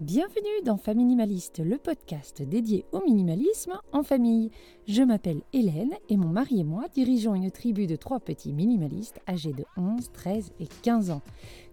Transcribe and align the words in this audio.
Bienvenue 0.00 0.62
dans 0.62 0.76
Faminimaliste, 0.76 1.60
le 1.64 1.78
podcast 1.78 2.42
dédié 2.42 2.84
au 2.92 3.02
minimalisme 3.02 3.80
en 3.92 4.02
famille. 4.02 4.50
Je 4.86 5.02
m'appelle 5.02 5.40
Hélène 5.54 5.94
et 6.10 6.18
mon 6.18 6.28
mari 6.28 6.60
et 6.60 6.64
moi 6.64 6.84
dirigeons 6.92 7.34
une 7.34 7.50
tribu 7.50 7.86
de 7.86 7.96
trois 7.96 8.20
petits 8.20 8.52
minimalistes 8.52 9.22
âgés 9.26 9.54
de 9.54 9.64
11, 9.78 10.10
13 10.12 10.52
et 10.60 10.68
15 10.82 11.10
ans. 11.12 11.22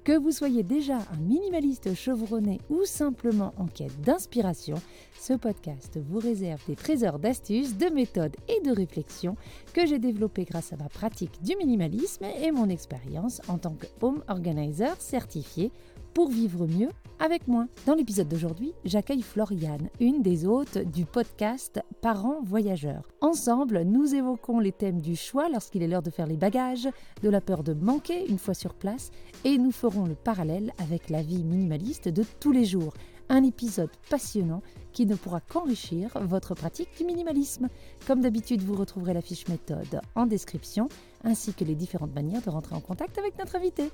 Que 0.06 0.18
vous 0.18 0.32
soyez 0.32 0.64
déjà 0.64 1.00
un 1.12 1.18
minimaliste 1.18 1.94
chevronné 1.96 2.62
ou 2.70 2.86
simplement 2.86 3.54
en 3.58 3.68
quête 3.68 4.00
d'inspiration, 4.00 4.76
ce 5.20 5.34
podcast 5.34 6.00
vous 6.02 6.20
réserve 6.20 6.66
des 6.66 6.76
trésors 6.78 7.20
d'astuces, 7.20 7.76
de 7.78 7.88
méthodes 7.88 8.38
et 8.48 8.66
de 8.66 8.72
réflexions 8.72 9.36
que 9.74 9.86
j'ai 9.86 10.00
développés 10.00 10.46
grâce 10.46 10.72
à 10.72 10.78
ma 10.78 10.88
pratique 10.88 11.44
du 11.44 11.58
minimalisme 11.58 12.26
et 12.42 12.52
mon 12.52 12.70
expérience 12.70 13.42
en 13.50 13.58
tant 13.58 13.74
que 13.74 13.88
home 14.02 14.24
organizer 14.30 14.96
certifié 15.02 15.72
pour 16.14 16.30
vivre 16.30 16.68
mieux 16.68 16.90
avec 17.20 17.48
moi. 17.48 17.68
Dans 17.86 17.96
l'épisode 17.96 18.28
d'aujourd'hui, 18.28 18.74
j'accueille 18.86 19.22
Floriane, 19.22 19.90
une 20.00 20.22
des 20.22 20.46
hôtes 20.46 20.78
du 20.78 21.06
podcast 21.06 21.82
Parents 22.02 22.42
Voyageurs. 22.44 23.08
Ensemble, 23.22 23.82
nous 23.84 24.14
évoquons 24.14 24.60
les 24.60 24.72
thèmes 24.72 25.02
du 25.02 25.16
choix 25.16 25.50
lorsqu'il 25.50 25.84
est 25.84 25.88
l'heure 25.88 26.02
de 26.02 26.10
faire 26.10 26.28
les 26.28 26.38
bagages, 26.38 26.90
de 27.22 27.30
la 27.30 27.42
peur 27.42 27.64
de 27.64 27.74
manquer 27.74 28.30
une 28.30 28.40
fois 28.40 28.54
sur 28.54 28.74
place, 28.74 29.12
et 29.46 29.58
nous 29.58 29.72
ferons 29.72 30.06
le 30.06 30.16
parallèle 30.16 30.74
avec 30.80 31.10
la 31.10 31.22
vie 31.22 31.44
minimaliste 31.44 32.10
de 32.10 32.24
tous 32.40 32.52
les 32.52 32.66
jours. 32.66 32.94
Un 33.30 33.44
épisode 33.44 33.92
passionnant 34.10 34.62
qui 34.92 35.06
ne 35.06 35.16
pourra 35.16 35.40
qu'enrichir 35.40 36.12
votre 36.22 36.56
pratique 36.56 36.90
du 36.98 37.06
minimalisme. 37.06 37.70
Comme 38.06 38.22
d'habitude, 38.22 38.62
vous 38.62 38.76
retrouverez 38.76 39.14
la 39.14 39.22
fiche 39.22 39.48
méthode 39.48 40.02
en 40.16 40.26
description, 40.26 40.90
ainsi 41.24 41.54
que 41.54 41.64
les 41.64 41.76
différentes 41.76 42.14
manières 42.14 42.42
de 42.42 42.50
rentrer 42.50 42.76
en 42.76 42.82
contact 42.82 43.18
avec 43.18 43.38
notre 43.40 43.56
invité. 43.56 43.90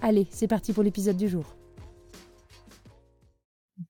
Allez, 0.00 0.26
c'est 0.30 0.48
parti 0.48 0.72
pour 0.72 0.82
l'épisode 0.82 1.16
du 1.16 1.28
jour. 1.28 1.56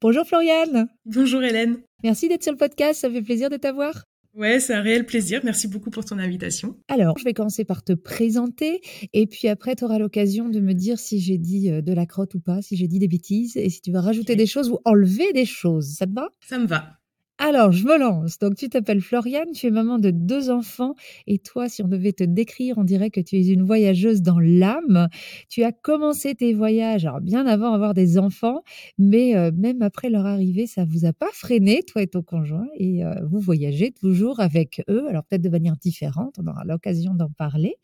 Bonjour 0.01 0.27
Floriane. 0.27 0.88
Bonjour 1.06 1.42
Hélène. 1.42 1.78
Merci 2.05 2.28
d'être 2.28 2.42
sur 2.42 2.53
le 2.53 2.58
podcast, 2.58 3.00
ça 3.00 3.11
fait 3.11 3.22
plaisir 3.22 3.50
de 3.50 3.56
t'avoir. 3.56 4.05
Ouais, 4.34 4.61
c'est 4.61 4.75
un 4.75 4.83
réel 4.83 5.05
plaisir. 5.05 5.41
Merci 5.42 5.66
beaucoup 5.66 5.91
pour 5.91 6.05
ton 6.05 6.19
invitation. 6.19 6.77
Alors, 6.86 7.19
je 7.19 7.25
vais 7.25 7.33
commencer 7.33 7.64
par 7.64 7.83
te 7.83 7.92
présenter 7.92 8.81
et 9.12 9.27
puis 9.27 9.48
après, 9.48 9.75
tu 9.75 9.84
auras 9.84 9.98
l'occasion 9.98 10.48
de 10.48 10.61
me 10.61 10.75
dire 10.75 10.98
si 10.98 11.19
j'ai 11.19 11.39
dit 11.39 11.70
euh, 11.70 11.81
de 11.81 11.92
la 11.92 12.06
crotte 12.06 12.34
ou 12.34 12.41
pas, 12.41 12.62
si 12.62 12.77
j'ai 12.77 12.86
dit 12.86 13.00
des 13.00 13.09
bêtises 13.09 13.56
et 13.56 13.69
si 13.69 13.81
tu 13.81 13.91
vas 13.91 14.00
rajouter 14.00 14.36
des 14.36 14.47
choses 14.47 14.70
ou 14.70 14.78
enlever 14.84 15.33
des 15.33 15.47
choses. 15.47 15.94
Ça 15.97 16.06
te 16.06 16.12
va? 16.12 16.28
Ça 16.47 16.59
me 16.59 16.66
va. 16.66 16.97
Alors, 17.41 17.70
je 17.70 17.84
me 17.84 17.97
lance. 17.98 18.39
Donc, 18.41 18.56
tu 18.56 18.69
t'appelles 18.69 19.00
Floriane, 19.00 19.53
tu 19.53 19.69
es 19.69 19.70
maman 19.70 20.00
de 20.00 20.11
deux 20.11 20.50
enfants. 20.50 20.94
Et 21.28 21.39
toi, 21.39 21.69
si 21.69 21.83
on 21.84 21.89
devait 21.89 22.12
te 22.12 22.25
décrire, 22.25 22.78
on 22.78 22.84
dirait 22.84 23.11
que 23.11 23.20
tu 23.20 23.36
es 23.36 23.47
une 23.47 23.62
voyageuse 23.62 24.22
dans 24.22 24.41
l'âme. 24.41 25.08
Tu 25.48 25.62
as 25.62 25.70
commencé 25.70 26.34
tes 26.34 26.53
voyages, 26.53 27.05
alors 27.06 27.20
bien 27.20 27.47
avant 27.47 27.70
d'avoir 27.70 27.94
des 27.94 28.19
enfants, 28.19 28.62
mais 28.98 29.36
euh, 29.36 29.53
même 29.56 29.83
après 29.83 30.11
leur 30.11 30.27
arrivée, 30.27 30.66
ça 30.66 30.84
vous 30.84 31.05
a 31.05 31.12
pas 31.12 31.28
freiné, 31.33 31.83
toi 31.84 32.03
et 32.03 32.09
ton 32.09 32.22
conjoint. 32.22 32.66
Et 32.77 33.05
euh, 33.05 33.14
vous 33.31 33.39
voyagez 33.39 33.92
toujours 33.92 34.41
avec 34.41 34.83
eux, 34.91 35.06
alors 35.09 35.22
peut-être 35.22 35.42
de 35.42 35.48
manière 35.48 35.77
différente, 35.77 36.34
on 36.42 36.47
aura 36.48 36.64
l'occasion 36.64 37.14
d'en 37.14 37.31
parler. 37.31 37.77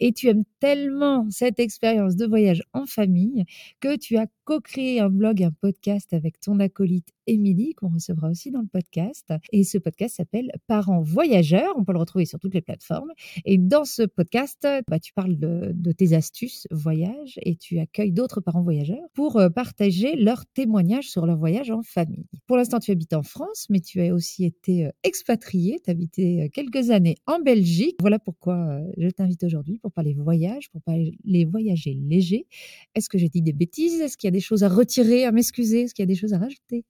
Et 0.00 0.12
tu 0.12 0.28
aimes 0.28 0.44
tellement 0.60 1.26
cette 1.30 1.60
expérience 1.60 2.14
de 2.16 2.26
voyage 2.26 2.62
en 2.74 2.84
famille 2.84 3.44
que 3.80 3.96
tu 3.96 4.18
as 4.18 4.26
co-créé 4.44 5.00
un 5.00 5.08
blog, 5.08 5.42
un 5.42 5.52
podcast 5.52 6.12
avec 6.12 6.40
ton 6.40 6.60
acolyte 6.60 7.08
Émilie, 7.28 7.74
qu'on 7.74 7.88
recevra 7.88 8.30
aussi 8.30 8.50
dans 8.50 8.62
le 8.62 8.66
podcast. 8.66 9.32
Et 9.52 9.62
ce 9.62 9.78
podcast 9.78 10.16
s'appelle 10.16 10.50
Parents 10.66 11.02
voyageurs. 11.02 11.74
On 11.76 11.84
peut 11.84 11.92
le 11.92 11.98
retrouver 11.98 12.24
sur 12.24 12.40
toutes 12.40 12.54
les 12.54 12.62
plateformes. 12.62 13.12
Et 13.44 13.58
dans 13.58 13.84
ce 13.84 14.02
podcast, 14.02 14.66
bah, 14.88 14.98
tu 14.98 15.12
parles 15.12 15.36
de, 15.36 15.92
tes 15.92 16.14
astuces 16.14 16.66
voyage 16.70 17.38
et 17.42 17.56
tu 17.56 17.78
accueilles 17.78 18.12
d'autres 18.12 18.40
parents 18.40 18.62
voyageurs 18.62 19.06
pour 19.14 19.36
euh, 19.36 19.48
partager 19.50 20.16
leurs 20.16 20.46
témoignages 20.46 21.08
sur 21.10 21.26
leur 21.26 21.36
voyage 21.36 21.70
en 21.70 21.82
famille. 21.82 22.26
Pour 22.46 22.56
l'instant, 22.56 22.78
tu 22.78 22.90
habites 22.90 23.14
en 23.14 23.22
France, 23.22 23.66
mais 23.68 23.80
tu 23.80 24.00
as 24.00 24.14
aussi 24.14 24.44
été 24.44 24.86
euh, 24.86 24.90
expatrié. 25.02 25.80
Tu 25.84 25.90
as 25.90 25.92
habité 25.92 26.42
euh, 26.42 26.48
quelques 26.52 26.90
années 26.90 27.16
en 27.26 27.40
Belgique. 27.40 27.96
Voilà 28.00 28.18
pourquoi 28.18 28.80
je 28.96 29.08
t'invite 29.08 29.44
aujourd'hui 29.44 29.78
pour 29.78 29.92
parler 29.92 30.14
voyage, 30.14 30.70
pour 30.70 30.80
parler 30.82 31.44
voyager 31.44 31.94
légers. 31.94 32.46
Est-ce 32.94 33.08
que 33.08 33.18
j'ai 33.18 33.28
dit 33.28 33.42
des 33.42 33.52
bêtises? 33.52 34.00
Est-ce 34.00 34.16
qu'il 34.16 34.28
y 34.28 34.28
a 34.28 34.32
des 34.32 34.40
choses 34.40 34.64
à 34.64 34.68
retirer, 34.68 35.24
à 35.24 35.32
m'excuser? 35.32 35.82
Est-ce 35.82 35.94
qu'il 35.94 36.02
y 36.02 36.04
a 36.04 36.06
des 36.06 36.14
choses 36.14 36.32
à 36.32 36.38
rajouter? 36.38 36.84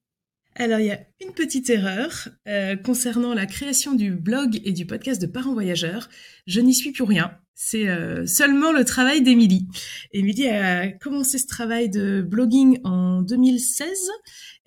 Alors, 0.58 0.80
il 0.80 0.86
y 0.86 0.90
a 0.90 1.00
une 1.20 1.32
petite 1.32 1.70
erreur 1.70 2.28
euh, 2.48 2.74
concernant 2.74 3.32
la 3.32 3.46
création 3.46 3.94
du 3.94 4.10
blog 4.10 4.60
et 4.64 4.72
du 4.72 4.86
podcast 4.86 5.22
de 5.22 5.28
Parents 5.28 5.52
Voyageurs. 5.52 6.08
Je 6.48 6.60
n'y 6.60 6.74
suis 6.74 6.90
plus 6.90 7.04
rien. 7.04 7.30
C'est 7.54 7.88
euh, 7.88 8.26
seulement 8.26 8.72
le 8.72 8.84
travail 8.84 9.22
d'Émilie. 9.22 9.68
Émilie 10.12 10.48
a 10.48 10.88
commencé 10.88 11.38
ce 11.38 11.46
travail 11.46 11.88
de 11.90 12.22
blogging 12.22 12.80
en 12.82 13.22
2016. 13.22 13.88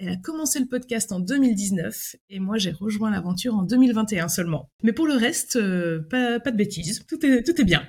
Elle 0.03 0.09
a 0.09 0.15
commencé 0.15 0.59
le 0.59 0.65
podcast 0.65 1.11
en 1.11 1.19
2019 1.19 2.15
et 2.31 2.39
moi 2.39 2.57
j'ai 2.57 2.71
rejoint 2.71 3.11
l'aventure 3.11 3.53
en 3.53 3.61
2021 3.61 4.29
seulement. 4.29 4.67
Mais 4.81 4.93
pour 4.93 5.05
le 5.05 5.13
reste, 5.13 5.57
euh, 5.57 5.99
pas, 6.09 6.39
pas, 6.39 6.49
de 6.49 6.57
bêtises. 6.57 7.05
Tout 7.07 7.23
est, 7.23 7.43
tout 7.43 7.61
est 7.61 7.63
bien. 7.63 7.83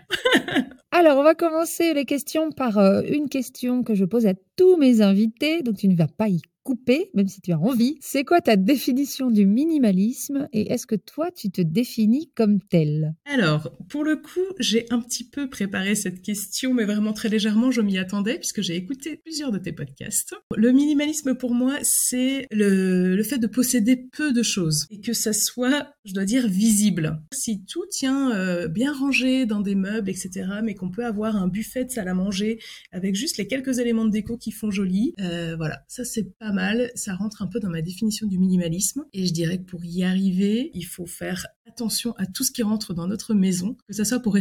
Alors, 0.90 1.16
on 1.16 1.22
va 1.22 1.34
commencer 1.34 1.94
les 1.94 2.04
questions 2.04 2.52
par 2.52 2.76
une 3.04 3.30
question 3.30 3.82
que 3.82 3.94
je 3.94 4.04
pose 4.04 4.26
à 4.26 4.34
tous 4.56 4.76
mes 4.76 5.00
invités, 5.00 5.62
donc 5.62 5.78
tu 5.78 5.88
ne 5.88 5.96
vas 5.96 6.06
pas 6.06 6.28
y 6.28 6.42
couper, 6.62 7.10
même 7.14 7.28
si 7.28 7.40
tu 7.40 7.52
as 7.52 7.58
envie. 7.58 7.96
C'est 8.00 8.24
quoi 8.24 8.40
ta 8.40 8.56
définition 8.56 9.30
du 9.30 9.46
minimalisme 9.46 10.48
et 10.52 10.72
est-ce 10.72 10.86
que 10.86 10.94
toi, 10.94 11.30
tu 11.30 11.50
te 11.50 11.60
définis 11.60 12.30
comme 12.34 12.60
tel? 12.60 13.14
Alors, 13.24 13.72
pour 13.88 14.04
le 14.04 14.16
coup, 14.16 14.40
j'ai 14.58 14.86
un 14.90 15.00
petit 15.00 15.28
peu 15.28 15.48
préparé 15.48 15.94
cette 15.94 16.22
question, 16.22 16.74
mais 16.74 16.84
vraiment 16.84 17.12
très 17.12 17.28
légèrement, 17.28 17.70
je 17.70 17.80
m'y 17.80 17.98
attendais 17.98 18.38
puisque 18.38 18.62
j'ai 18.62 18.76
écouté 18.76 19.16
plusieurs 19.16 19.50
de 19.50 19.58
tes 19.58 19.72
podcasts. 19.72 20.34
Le 20.54 20.72
minimalisme, 20.72 21.34
pour 21.34 21.54
moi, 21.54 21.78
c'est 22.08 22.46
le, 22.50 23.16
le 23.16 23.22
fait 23.22 23.38
de 23.38 23.46
posséder 23.46 23.96
peu 23.96 24.32
de 24.32 24.42
choses 24.42 24.86
et 24.90 25.00
que 25.00 25.12
ça 25.12 25.32
soit, 25.32 25.94
je 26.04 26.12
dois 26.12 26.24
dire, 26.24 26.48
visible. 26.48 27.22
Si 27.32 27.64
tout 27.64 27.84
tient 27.90 28.32
euh, 28.32 28.68
bien 28.68 28.92
rangé 28.92 29.46
dans 29.46 29.60
des 29.60 29.74
meubles, 29.74 30.10
etc., 30.10 30.30
mais 30.62 30.74
qu'on 30.74 30.90
peut 30.90 31.04
avoir 31.04 31.36
un 31.36 31.48
buffet 31.48 31.84
de 31.84 31.90
salle 31.90 32.08
à 32.08 32.14
manger 32.14 32.58
avec 32.90 33.14
juste 33.14 33.38
les 33.38 33.46
quelques 33.46 33.78
éléments 33.78 34.04
de 34.04 34.10
déco 34.10 34.36
qui 34.36 34.50
font 34.50 34.70
joli, 34.70 35.14
euh, 35.20 35.54
voilà, 35.56 35.84
ça 35.88 36.04
c'est 36.04 36.36
pas 36.38 36.52
mal, 36.52 36.90
ça 36.94 37.14
rentre 37.14 37.42
un 37.42 37.46
peu 37.46 37.60
dans 37.60 37.70
ma 37.70 37.82
définition 37.82 38.26
du 38.26 38.38
minimalisme. 38.38 39.04
Et 39.12 39.26
je 39.26 39.32
dirais 39.32 39.58
que 39.58 39.64
pour 39.64 39.84
y 39.84 40.02
arriver, 40.02 40.70
il 40.74 40.86
faut 40.86 41.06
faire 41.06 41.46
attention 41.72 42.14
à 42.18 42.26
tout 42.26 42.44
ce 42.44 42.52
qui 42.52 42.62
rentre 42.62 42.92
dans 42.92 43.06
notre 43.06 43.32
maison, 43.34 43.76
que 43.88 43.94
ça 43.94 44.04
soit 44.04 44.20
par 44.20 44.34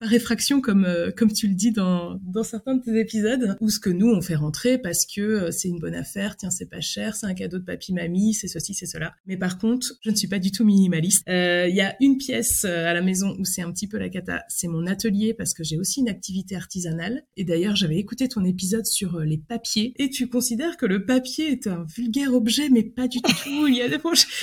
réfraction 0.00 0.60
comme 0.60 0.84
euh, 0.84 1.10
comme 1.14 1.32
tu 1.32 1.46
le 1.46 1.54
dis 1.54 1.70
dans 1.70 2.18
dans 2.24 2.42
certains 2.42 2.76
de 2.76 2.82
tes 2.82 2.98
épisodes, 2.98 3.56
ou 3.60 3.68
ce 3.68 3.78
que 3.78 3.90
nous 3.90 4.08
on 4.08 4.22
fait 4.22 4.34
rentrer 4.34 4.78
parce 4.78 5.04
que 5.04 5.20
euh, 5.20 5.50
c'est 5.50 5.68
une 5.68 5.78
bonne 5.78 5.94
affaire, 5.94 6.36
tiens 6.36 6.50
c'est 6.50 6.70
pas 6.70 6.80
cher, 6.80 7.14
c'est 7.14 7.26
un 7.26 7.34
cadeau 7.34 7.58
de 7.58 7.64
papy 7.64 7.92
mamie, 7.92 8.32
c'est 8.32 8.48
ceci 8.48 8.74
c'est 8.74 8.86
cela. 8.86 9.14
Mais 9.26 9.36
par 9.36 9.58
contre, 9.58 9.94
je 10.02 10.10
ne 10.10 10.16
suis 10.16 10.28
pas 10.28 10.38
du 10.38 10.50
tout 10.50 10.64
minimaliste. 10.64 11.22
Euh, 11.28 11.66
il 11.68 11.76
y 11.76 11.82
a 11.82 11.94
une 12.00 12.16
pièce 12.16 12.64
à 12.64 12.94
la 12.94 13.02
maison 13.02 13.36
où 13.38 13.44
c'est 13.44 13.62
un 13.62 13.70
petit 13.70 13.86
peu 13.86 13.98
la 13.98 14.08
cata, 14.08 14.44
c'est 14.48 14.68
mon 14.68 14.86
atelier 14.86 15.34
parce 15.34 15.52
que 15.52 15.62
j'ai 15.62 15.78
aussi 15.78 16.00
une 16.00 16.08
activité 16.08 16.56
artisanale. 16.56 17.24
Et 17.36 17.44
d'ailleurs 17.44 17.76
j'avais 17.76 17.98
écouté 17.98 18.28
ton 18.28 18.44
épisode 18.44 18.86
sur 18.86 19.20
les 19.20 19.38
papiers 19.38 19.92
et 19.98 20.08
tu 20.08 20.28
considères 20.28 20.78
que 20.78 20.86
le 20.86 21.04
papier 21.04 21.52
est 21.52 21.66
un 21.66 21.84
vulgaire 21.94 22.32
objet, 22.32 22.70
mais 22.70 22.82
pas 22.82 23.08
du 23.08 23.20
tout. 23.20 23.66
Il 23.66 23.76
y 23.76 23.82
a 23.82 23.88
des, 23.88 23.98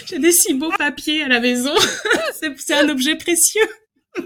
j'ai 0.05 0.19
des 0.19 0.31
si 0.31 0.53
beaux 0.53 0.71
papiers 0.77 1.23
à 1.23 1.27
la 1.27 1.39
maison. 1.39 1.73
c'est 2.57 2.73
un 2.73 2.89
objet 2.89 3.15
précieux. 3.15 3.67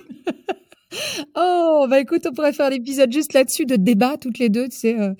oh, 1.35 1.87
bah 1.89 1.99
écoute, 1.99 2.25
on 2.29 2.33
pourrait 2.33 2.53
faire 2.53 2.69
l'épisode 2.69 3.11
juste 3.11 3.33
là-dessus 3.33 3.65
de 3.65 3.75
débat 3.75 4.17
toutes 4.17 4.39
les 4.39 4.49
deux, 4.49 4.67
tu 4.69 4.77
sais, 4.77 4.99
euh, 4.99 5.13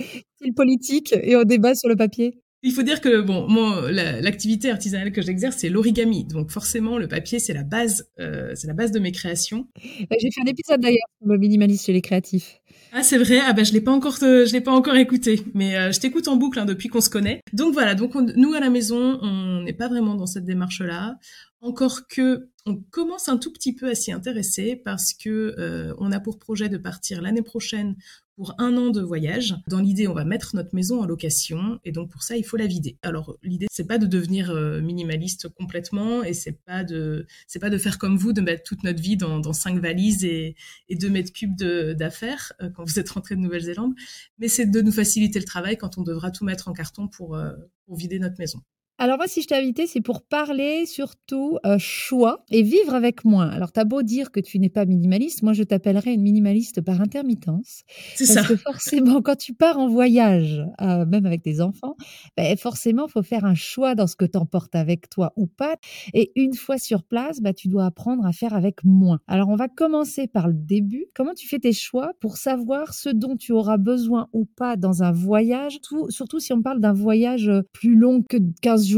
politique 0.55 1.13
et 1.22 1.35
on 1.35 1.44
débat 1.44 1.75
sur 1.75 1.89
le 1.89 1.95
papier. 1.95 2.41
Il 2.61 2.73
faut 2.73 2.83
dire 2.83 3.00
que 3.00 3.22
bon, 3.22 3.47
moi, 3.47 3.89
l'activité 3.89 4.69
artisanale 4.69 5.13
que 5.13 5.22
j'exerce, 5.22 5.55
c'est 5.57 5.69
l'origami. 5.69 6.25
Donc 6.25 6.51
forcément, 6.51 6.97
le 6.97 7.07
papier, 7.07 7.39
c'est 7.39 7.53
la 7.53 7.63
base, 7.63 8.09
euh, 8.19 8.51
c'est 8.53 8.67
la 8.67 8.73
base 8.73 8.91
de 8.91 9.00
mes 9.00 9.13
créations. 9.13 9.67
Bah, 10.09 10.17
j'ai 10.19 10.29
fait 10.29 10.41
un 10.41 10.50
épisode 10.50 10.81
d'ailleurs 10.81 11.07
sur 11.19 11.31
le 11.31 11.38
minimaliste 11.38 11.85
chez 11.85 11.94
les 11.94 12.01
créatifs. 12.01 12.59
Ah 12.91 13.03
c'est 13.03 13.17
vrai, 13.17 13.39
ah 13.45 13.53
bah 13.53 13.63
je 13.63 13.71
l'ai 13.71 13.81
pas 13.81 13.91
encore, 13.91 14.17
euh, 14.23 14.45
je 14.45 14.51
l'ai 14.51 14.61
pas 14.61 14.71
encore 14.71 14.95
écouté, 14.95 15.41
mais 15.53 15.77
euh, 15.77 15.91
je 15.91 16.00
t'écoute 16.00 16.27
en 16.27 16.38
boucle 16.38 16.59
hein, 16.59 16.66
depuis 16.66 16.89
qu'on 16.89 17.01
se 17.01 17.09
connaît. 17.09 17.39
Donc 17.53 17.74
voilà, 17.74 17.94
donc 17.94 18.15
nous 18.15 18.53
à 18.53 18.59
la 18.59 18.71
maison, 18.71 19.19
on 19.21 19.62
n'est 19.62 19.74
pas 19.74 19.88
vraiment 19.88 20.15
dans 20.15 20.25
cette 20.25 20.45
démarche-là. 20.45 21.15
Encore 21.61 22.07
que 22.07 22.50
on 22.65 22.77
commence 22.77 23.27
un 23.27 23.38
tout 23.38 23.51
petit 23.51 23.73
peu 23.73 23.89
à 23.89 23.95
s'y 23.95 24.13
intéresser 24.13 24.77
parce 24.77 25.13
que 25.13 25.56
euh, 25.57 25.94
on 25.97 26.11
a 26.11 26.21
pour 26.21 26.39
projet 26.39 26.69
de 26.69 26.77
partir 26.77 27.21
l'année 27.21 27.41
prochaine 27.41 27.95
pour 28.38 28.56
un 28.59 28.77
an 28.77 28.91
de 28.91 29.01
voyage. 29.01 29.56
Dans 29.67 29.81
l'idée, 29.81 30.07
on 30.07 30.13
va 30.13 30.23
mettre 30.23 30.56
notre 30.56 30.73
maison 30.73 31.01
en 31.01 31.06
location 31.06 31.79
et 31.83 31.91
donc 31.91 32.09
pour 32.09 32.23
ça, 32.23 32.38
il 32.38 32.44
faut 32.44 32.56
la 32.56 32.65
vider. 32.67 32.97
Alors 33.01 33.38
l'idée, 33.44 33.67
c'est 33.69 33.88
pas 33.88 33.97
de 33.97 34.06
devenir 34.06 34.51
euh, 34.51 34.79
minimaliste 34.79 35.50
complètement 35.50 36.23
et 36.23 36.33
c'est 36.33 36.63
pas 36.63 36.85
de 36.85 37.25
c'est 37.47 37.59
pas 37.59 37.69
de 37.69 37.77
faire 37.77 37.97
comme 37.97 38.15
vous, 38.15 38.31
de 38.31 38.39
mettre 38.39 38.63
toute 38.63 38.83
notre 38.83 39.01
vie 39.01 39.17
dans, 39.17 39.39
dans 39.39 39.51
cinq 39.51 39.81
valises 39.81 40.23
et, 40.23 40.55
et 40.88 40.95
deux 40.95 41.09
mètres 41.09 41.33
cubes 41.33 41.57
d'affaires 41.57 42.53
euh, 42.62 42.69
quand 42.69 42.85
vous 42.85 43.00
êtes 43.00 43.09
rentré 43.09 43.35
de 43.35 43.41
Nouvelle-Zélande, 43.41 43.95
mais 44.38 44.47
c'est 44.47 44.65
de 44.65 44.81
nous 44.81 44.94
faciliter 44.94 45.39
le 45.39 45.45
travail 45.45 45.77
quand 45.77 45.97
on 45.97 46.03
devra 46.03 46.31
tout 46.31 46.45
mettre 46.45 46.69
en 46.69 46.73
carton 46.73 47.09
pour, 47.09 47.38
pour 47.85 47.97
vider 47.97 48.19
notre 48.19 48.39
maison. 48.39 48.62
Alors 49.01 49.16
moi, 49.16 49.28
si 49.30 49.42
je 49.42 49.48
t'ai 49.48 49.56
invité, 49.56 49.88
c'est 49.88 50.01
pour 50.01 50.24
parler 50.24 50.86
surtout 50.86 51.57
euh, 51.66 51.78
choix 51.80 52.44
et 52.51 52.63
vivre 52.63 52.94
avec 52.94 53.24
moins. 53.24 53.48
Alors 53.48 53.72
t'as 53.72 53.86
beau 53.86 54.01
dire 54.01 54.30
que 54.30 54.42
tu 54.42 54.60
n'es 54.60 54.68
pas 54.68 54.84
minimaliste, 54.84 55.42
moi 55.42 55.54
je 55.54 55.63
t'appellerais 55.63 56.13
une 56.13 56.22
minimaliste 56.22 56.81
par 56.81 57.00
intermittence. 57.00 57.84
C'est 58.16 58.25
ça. 58.25 58.42
Parce 58.42 58.48
que 58.50 58.56
forcément, 58.57 59.22
quand 59.22 59.38
tu 59.38 59.54
pars 59.54 59.80
en 59.80 59.88
voyage, 59.88 60.62
euh, 60.81 61.06
même 61.06 61.25
avec 61.25 61.42
des 61.46 61.62
enfants, 61.62 61.96
ben, 62.36 62.57
forcément, 62.57 63.06
il 63.07 63.12
faut 63.12 63.24
faire 63.24 63.46
un 63.46 63.56
choix 63.56 63.96
dans 63.96 64.06
ce 64.06 64.18
que 64.18 64.25
tu 64.25 64.38
emportes 64.38 64.75
avec 64.75 65.10
toi 65.10 65.31
ou 65.38 65.48
pas. 65.48 65.78
Et 66.13 66.34
une 66.36 66.54
fois 66.54 66.78
sur 66.78 67.04
place, 67.04 67.40
ben, 67.40 67.54
tu 67.54 67.69
dois 67.69 67.86
apprendre 67.86 68.25
à 68.25 68.34
faire 68.34 68.54
avec 68.54 68.84
moins. 68.84 69.19
Alors 69.28 69.48
on 69.48 69.56
va 69.56 69.69
commencer 69.69 70.28
par 70.28 70.50
le 70.50 70.56
début. 70.56 71.06
Comment 71.16 71.34
tu 71.34 71.48
fais 71.48 71.60
tes 71.60 71.72
choix 71.72 72.12
pour 72.19 72.36
savoir 72.36 72.94
ce 72.94 73.07
dont 73.07 73.38
tu 73.38 73.54
auras 73.54 73.78
besoin 73.78 74.28
ou 74.34 74.44
pas 74.44 74.75
dans 74.75 75.04
un 75.04 75.13
voyage, 75.13 75.80
tout, 75.80 76.10
surtout 76.10 76.42
si 76.42 76.51
on 76.51 76.62
parle 76.62 76.81
d'un 76.81 76.92
voyage 76.92 77.50
plus 77.72 77.96
long 77.96 78.24
que 78.24 78.36
15 78.62 78.88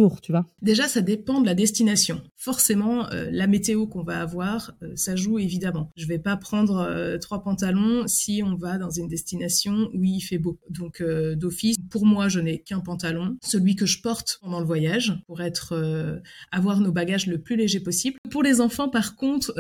Déjà, 0.62 0.88
ça 0.88 1.02
dépend 1.02 1.42
de 1.42 1.46
la 1.46 1.56
destination. 1.56 2.22
Forcément, 2.36 3.10
euh, 3.12 3.30
la 3.32 3.48
météo 3.48 3.88
qu'on 3.88 4.04
va 4.04 4.22
avoir, 4.22 4.74
euh, 4.84 4.92
ça 4.96 5.16
joue 5.16 5.40
évidemment. 5.40 5.90
Je 5.96 6.08
vais 6.08 6.20
pas 6.20 6.38
prendre 6.38 6.78
euh, 6.78 7.18
trois 7.18 7.44
pantalons 7.44 8.08
si 8.08 8.42
on 8.44 8.56
va 8.56 8.78
dans 8.78 8.90
une 8.90 9.08
destination 9.08 9.90
où 9.94 10.04
il 10.04 10.22
fait 10.22 10.38
beau. 10.38 10.60
Donc 10.70 11.04
d'office, 11.04 11.76
pour 11.90 12.06
moi, 12.06 12.30
je 12.30 12.40
n'ai 12.40 12.60
qu'un 12.60 12.80
pantalon, 12.80 13.38
celui 13.44 13.76
que 13.76 13.86
je 13.86 14.02
porte 14.02 14.40
pendant 14.42 14.60
le 14.60 14.66
voyage 14.66 15.14
pour 15.28 15.42
être 15.42 16.22
avoir 16.52 16.80
nos 16.80 16.92
bagages 16.92 17.28
le 17.28 17.40
plus 17.40 17.56
léger 17.56 17.80
possible. 17.80 18.18
Pour 18.30 18.44
les 18.44 18.62
enfants, 18.62 18.90
par 18.90 19.16
contre, 19.16 19.54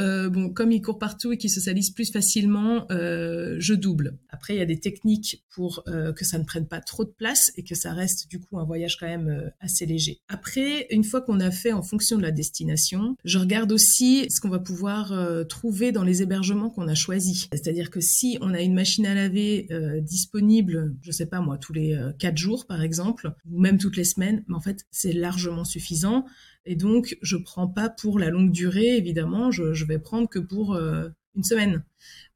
comme 0.54 0.72
ils 0.72 0.81
courent 0.81 1.00
partout 1.00 1.31
et 1.31 1.38
qu'ils 1.38 1.50
se 1.50 1.60
salissent 1.60 1.92
plus 1.92 2.12
facilement, 2.12 2.86
je 2.89 3.74
double. 3.74 4.18
Après, 4.30 4.56
il 4.56 4.60
y 4.60 4.62
a 4.62 4.66
des 4.66 4.80
techniques 4.80 5.44
pour 5.50 5.83
que 5.86 6.25
ça 6.25 6.38
ne 6.38 6.44
prenne 6.44 6.68
pas 6.68 6.81
trop 6.81 7.04
de 7.04 7.10
place 7.10 7.51
et 7.57 7.63
que 7.63 7.75
ça 7.75 7.94
reste 7.94 8.30
du 8.30 8.39
coup 8.39 8.60
un 8.60 8.66
voyage 8.66 8.98
quand 8.98 9.07
même 9.07 9.51
assez 9.60 9.86
léger. 9.86 10.20
Après, 10.33 10.88
une 10.91 11.03
fois 11.03 11.19
qu'on 11.19 11.41
a 11.41 11.51
fait 11.51 11.73
en 11.73 11.81
fonction 11.81 12.15
de 12.15 12.21
la 12.21 12.31
destination, 12.31 13.18
je 13.25 13.38
regarde 13.38 13.69
aussi 13.73 14.27
ce 14.29 14.39
qu'on 14.39 14.47
va 14.47 14.59
pouvoir 14.59 15.12
euh, 15.12 15.44
trouver 15.44 15.91
dans 15.91 16.06
les 16.06 16.21
hébergements 16.21 16.69
qu'on 16.69 16.88
a 16.88 16.95
choisis. 16.95 17.50
C'est-à-dire 17.51 17.89
que 17.89 18.00
si 18.00 18.38
on 18.39 18.53
a 18.53 18.62
une 18.62 18.73
machine 18.73 19.06
à 19.06 19.13
laver 19.13 19.68
euh, 19.71 20.00
disponible, 20.00 20.95
je 21.01 21.12
sais 21.12 21.25
pas 21.25 21.41
moi, 21.41 21.57
tous 21.57 21.73
les 21.73 21.95
euh, 21.95 22.13
quatre 22.18 22.38
jours 22.38 22.65
par 22.65 22.81
exemple, 22.81 23.33
ou 23.51 23.59
même 23.59 23.77
toutes 23.77 23.97
les 23.97 24.06
semaines, 24.06 24.45
mais 24.47 24.56
en 24.56 24.62
fait 24.62 24.85
c'est 24.89 25.12
largement 25.12 25.65
suffisant. 25.65 26.23
Et 26.65 26.77
donc 26.77 27.18
je 27.21 27.35
prends 27.35 27.68
pas 27.68 27.89
pour 27.89 28.18
la 28.18 28.29
longue 28.29 28.51
durée, 28.51 28.95
évidemment, 28.95 29.51
je, 29.51 29.83
vais 29.83 30.00
prendre 30.00 30.29
que 30.29 30.39
pour 30.39 30.77
une 30.77 31.44
semaine. 31.44 31.83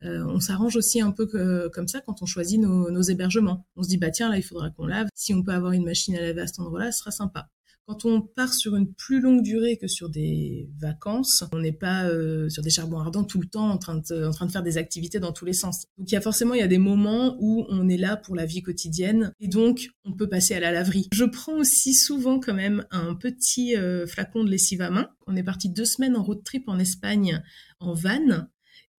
on 0.01 0.39
s'arrange 0.41 0.75
aussi 0.75 0.99
un 0.99 1.11
peu 1.11 1.27
comme 1.69 1.87
ça 1.87 2.01
quand 2.01 2.21
on 2.21 2.25
choisit 2.25 2.59
nos, 2.59 2.91
nos, 2.91 3.03
hébergements. 3.03 3.65
On 3.77 3.83
se 3.83 3.87
dit 3.89 3.97
bah 3.97 4.09
tiens 4.09 4.29
là 4.29 4.37
il 4.37 4.43
faudra 4.43 4.71
qu'on 4.71 4.87
lave. 4.87 5.07
Si 5.13 5.33
on 5.33 5.43
peut 5.43 5.53
avoir 5.53 5.73
une 5.73 5.85
machine 5.85 6.15
à 6.15 6.21
laver 6.21 6.41
à 6.41 6.47
cet 6.47 6.59
endroit-là, 6.59 6.91
ce 6.91 6.99
sera 6.99 7.11
sympa. 7.11 7.49
Quand 7.87 8.03
on 8.05 8.21
part 8.21 8.53
sur 8.53 8.75
une 8.75 8.93
plus 8.93 9.21
longue 9.21 9.43
durée 9.43 9.77
que 9.77 9.87
sur 9.87 10.09
des 10.09 10.69
vacances, 10.79 11.43
on 11.53 11.59
n'est 11.59 11.71
pas 11.71 12.05
euh, 12.05 12.49
sur 12.49 12.63
des 12.63 12.71
charbons 12.71 12.99
ardents 12.99 13.23
tout 13.23 13.39
le 13.39 13.47
temps 13.47 13.69
en 13.69 13.77
train, 13.77 13.97
de, 13.97 14.25
en 14.25 14.31
train 14.31 14.47
de 14.47 14.51
faire 14.51 14.63
des 14.63 14.77
activités 14.77 15.19
dans 15.19 15.31
tous 15.31 15.45
les 15.45 15.53
sens. 15.53 15.85
Donc 15.97 16.09
il 16.09 16.13
y 16.13 16.17
a 16.17 16.21
forcément 16.21 16.55
il 16.55 16.61
y 16.61 16.63
a 16.63 16.67
des 16.67 16.79
moments 16.79 17.37
où 17.39 17.65
on 17.69 17.87
est 17.87 17.97
là 17.97 18.17
pour 18.17 18.35
la 18.35 18.45
vie 18.45 18.63
quotidienne 18.63 19.33
et 19.39 19.47
donc 19.47 19.89
on 20.03 20.13
peut 20.13 20.27
passer 20.27 20.55
à 20.55 20.59
la 20.59 20.71
laverie. 20.71 21.07
Je 21.13 21.25
prends 21.25 21.57
aussi 21.57 21.93
souvent 21.93 22.39
quand 22.39 22.55
même 22.55 22.85
un 22.89 23.13
petit 23.13 23.77
euh, 23.77 24.07
flacon 24.07 24.43
de 24.43 24.49
lessive 24.49 24.81
à 24.81 24.89
main. 24.89 25.09
On 25.27 25.35
est 25.35 25.43
parti 25.43 25.69
deux 25.69 25.85
semaines 25.85 26.15
en 26.15 26.23
road 26.23 26.43
trip 26.43 26.67
en 26.67 26.79
Espagne 26.79 27.43
en 27.79 27.93
van 27.93 28.47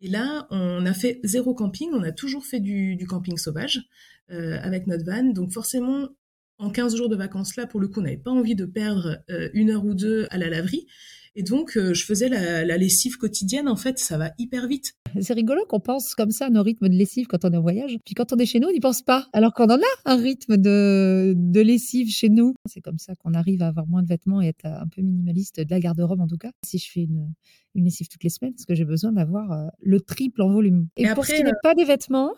et 0.01 0.09
là, 0.09 0.47
on 0.51 0.85
a 0.85 0.93
fait 0.93 1.21
zéro 1.25 1.55
camping, 1.55 1.91
on 1.93 2.03
a 2.03 2.13
toujours 2.13 2.45
fait 2.45 2.61
du, 2.61 2.97
du 2.97 3.07
camping 3.07 3.39
sauvage 3.39 3.83
euh, 4.31 4.59
avec 4.61 4.87
notre 4.87 5.05
van. 5.05 5.25
Donc 5.25 5.53
forcément, 5.53 6.09
en 6.59 6.71
15 6.71 6.97
jours 6.97 7.09
de 7.09 7.17
vacances 7.17 7.57
là, 7.57 7.67
pour 7.67 7.81
le 7.81 7.89
coup, 7.89 8.01
on 8.01 8.05
n'avait 8.05 8.17
pas 8.17 8.31
envie 8.31 8.55
de 8.55 8.65
perdre 8.65 9.19
euh, 9.31 9.49
une 9.53 9.71
heure 9.71 9.85
ou 9.85 9.95
deux 9.95 10.27
à 10.31 10.39
la 10.39 10.49
laverie. 10.49 10.87
Et 11.39 11.43
donc, 11.43 11.77
euh, 11.77 11.93
je 11.93 12.03
faisais 12.03 12.31
la, 12.31 12.79
lessive 12.79 13.19
quotidienne. 13.19 13.69
En 13.69 13.77
fait, 13.77 13.99
ça 13.99 14.17
va 14.17 14.33
hyper 14.39 14.67
vite. 14.67 14.95
C'est 15.21 15.35
rigolo 15.35 15.67
qu'on 15.69 15.81
pense 15.81 16.15
comme 16.15 16.31
ça 16.31 16.47
à 16.47 16.51
nos 16.51 16.63
rythmes 16.63 16.89
de 16.89 16.95
lessive 16.95 17.27
quand 17.27 17.45
on 17.45 17.53
est 17.53 17.57
en 17.59 17.63
voyage. 17.63 17.99
Puis 18.07 18.15
quand 18.15 18.33
on 18.33 18.37
est 18.39 18.47
chez 18.47 18.59
nous, 18.59 18.69
on 18.69 18.73
n'y 18.73 18.81
pense 18.81 19.03
pas. 19.03 19.29
Alors 19.35 19.53
qu'on 19.53 19.67
en 19.67 19.77
a 19.77 19.93
un 20.07 20.17
rythme 20.17 20.57
de, 20.57 21.35
de 21.37 21.61
lessive 21.61 22.09
chez 22.09 22.31
nous. 22.31 22.55
C'est 22.65 22.81
comme 22.81 22.99
ça 22.99 23.15
qu'on 23.17 23.35
arrive 23.35 23.61
à 23.61 23.67
avoir 23.67 23.87
moins 23.87 24.03
de 24.03 24.09
vêtements 24.09 24.41
et 24.41 24.47
être 24.47 24.65
un 24.65 24.89
peu 24.89 25.03
minimaliste 25.03 25.61
de 25.61 25.71
la 25.71 25.79
garde-robe 25.79 26.23
en 26.23 26.27
tout 26.27 26.39
cas. 26.39 26.53
Si 26.65 26.79
je 26.79 26.91
fais 26.91 27.03
une, 27.03 27.29
une 27.75 27.85
lessive 27.85 28.09
toutes 28.09 28.25
les 28.25 28.31
semaines, 28.31 28.55
parce 28.55 28.65
que 28.65 28.75
j'ai 28.75 28.87
besoin 28.87 29.13
d'avoir 29.13 29.53
euh, 29.53 29.67
le 29.81 30.01
triple 30.01 30.41
en 30.41 30.51
volume. 30.51 30.89
Et, 30.97 31.07
pour 31.15 31.27
ce 31.27 31.35
qui 31.35 31.45
n'est 31.45 31.53
pas 31.63 31.75
des 31.75 31.85
vêtements, 31.85 32.33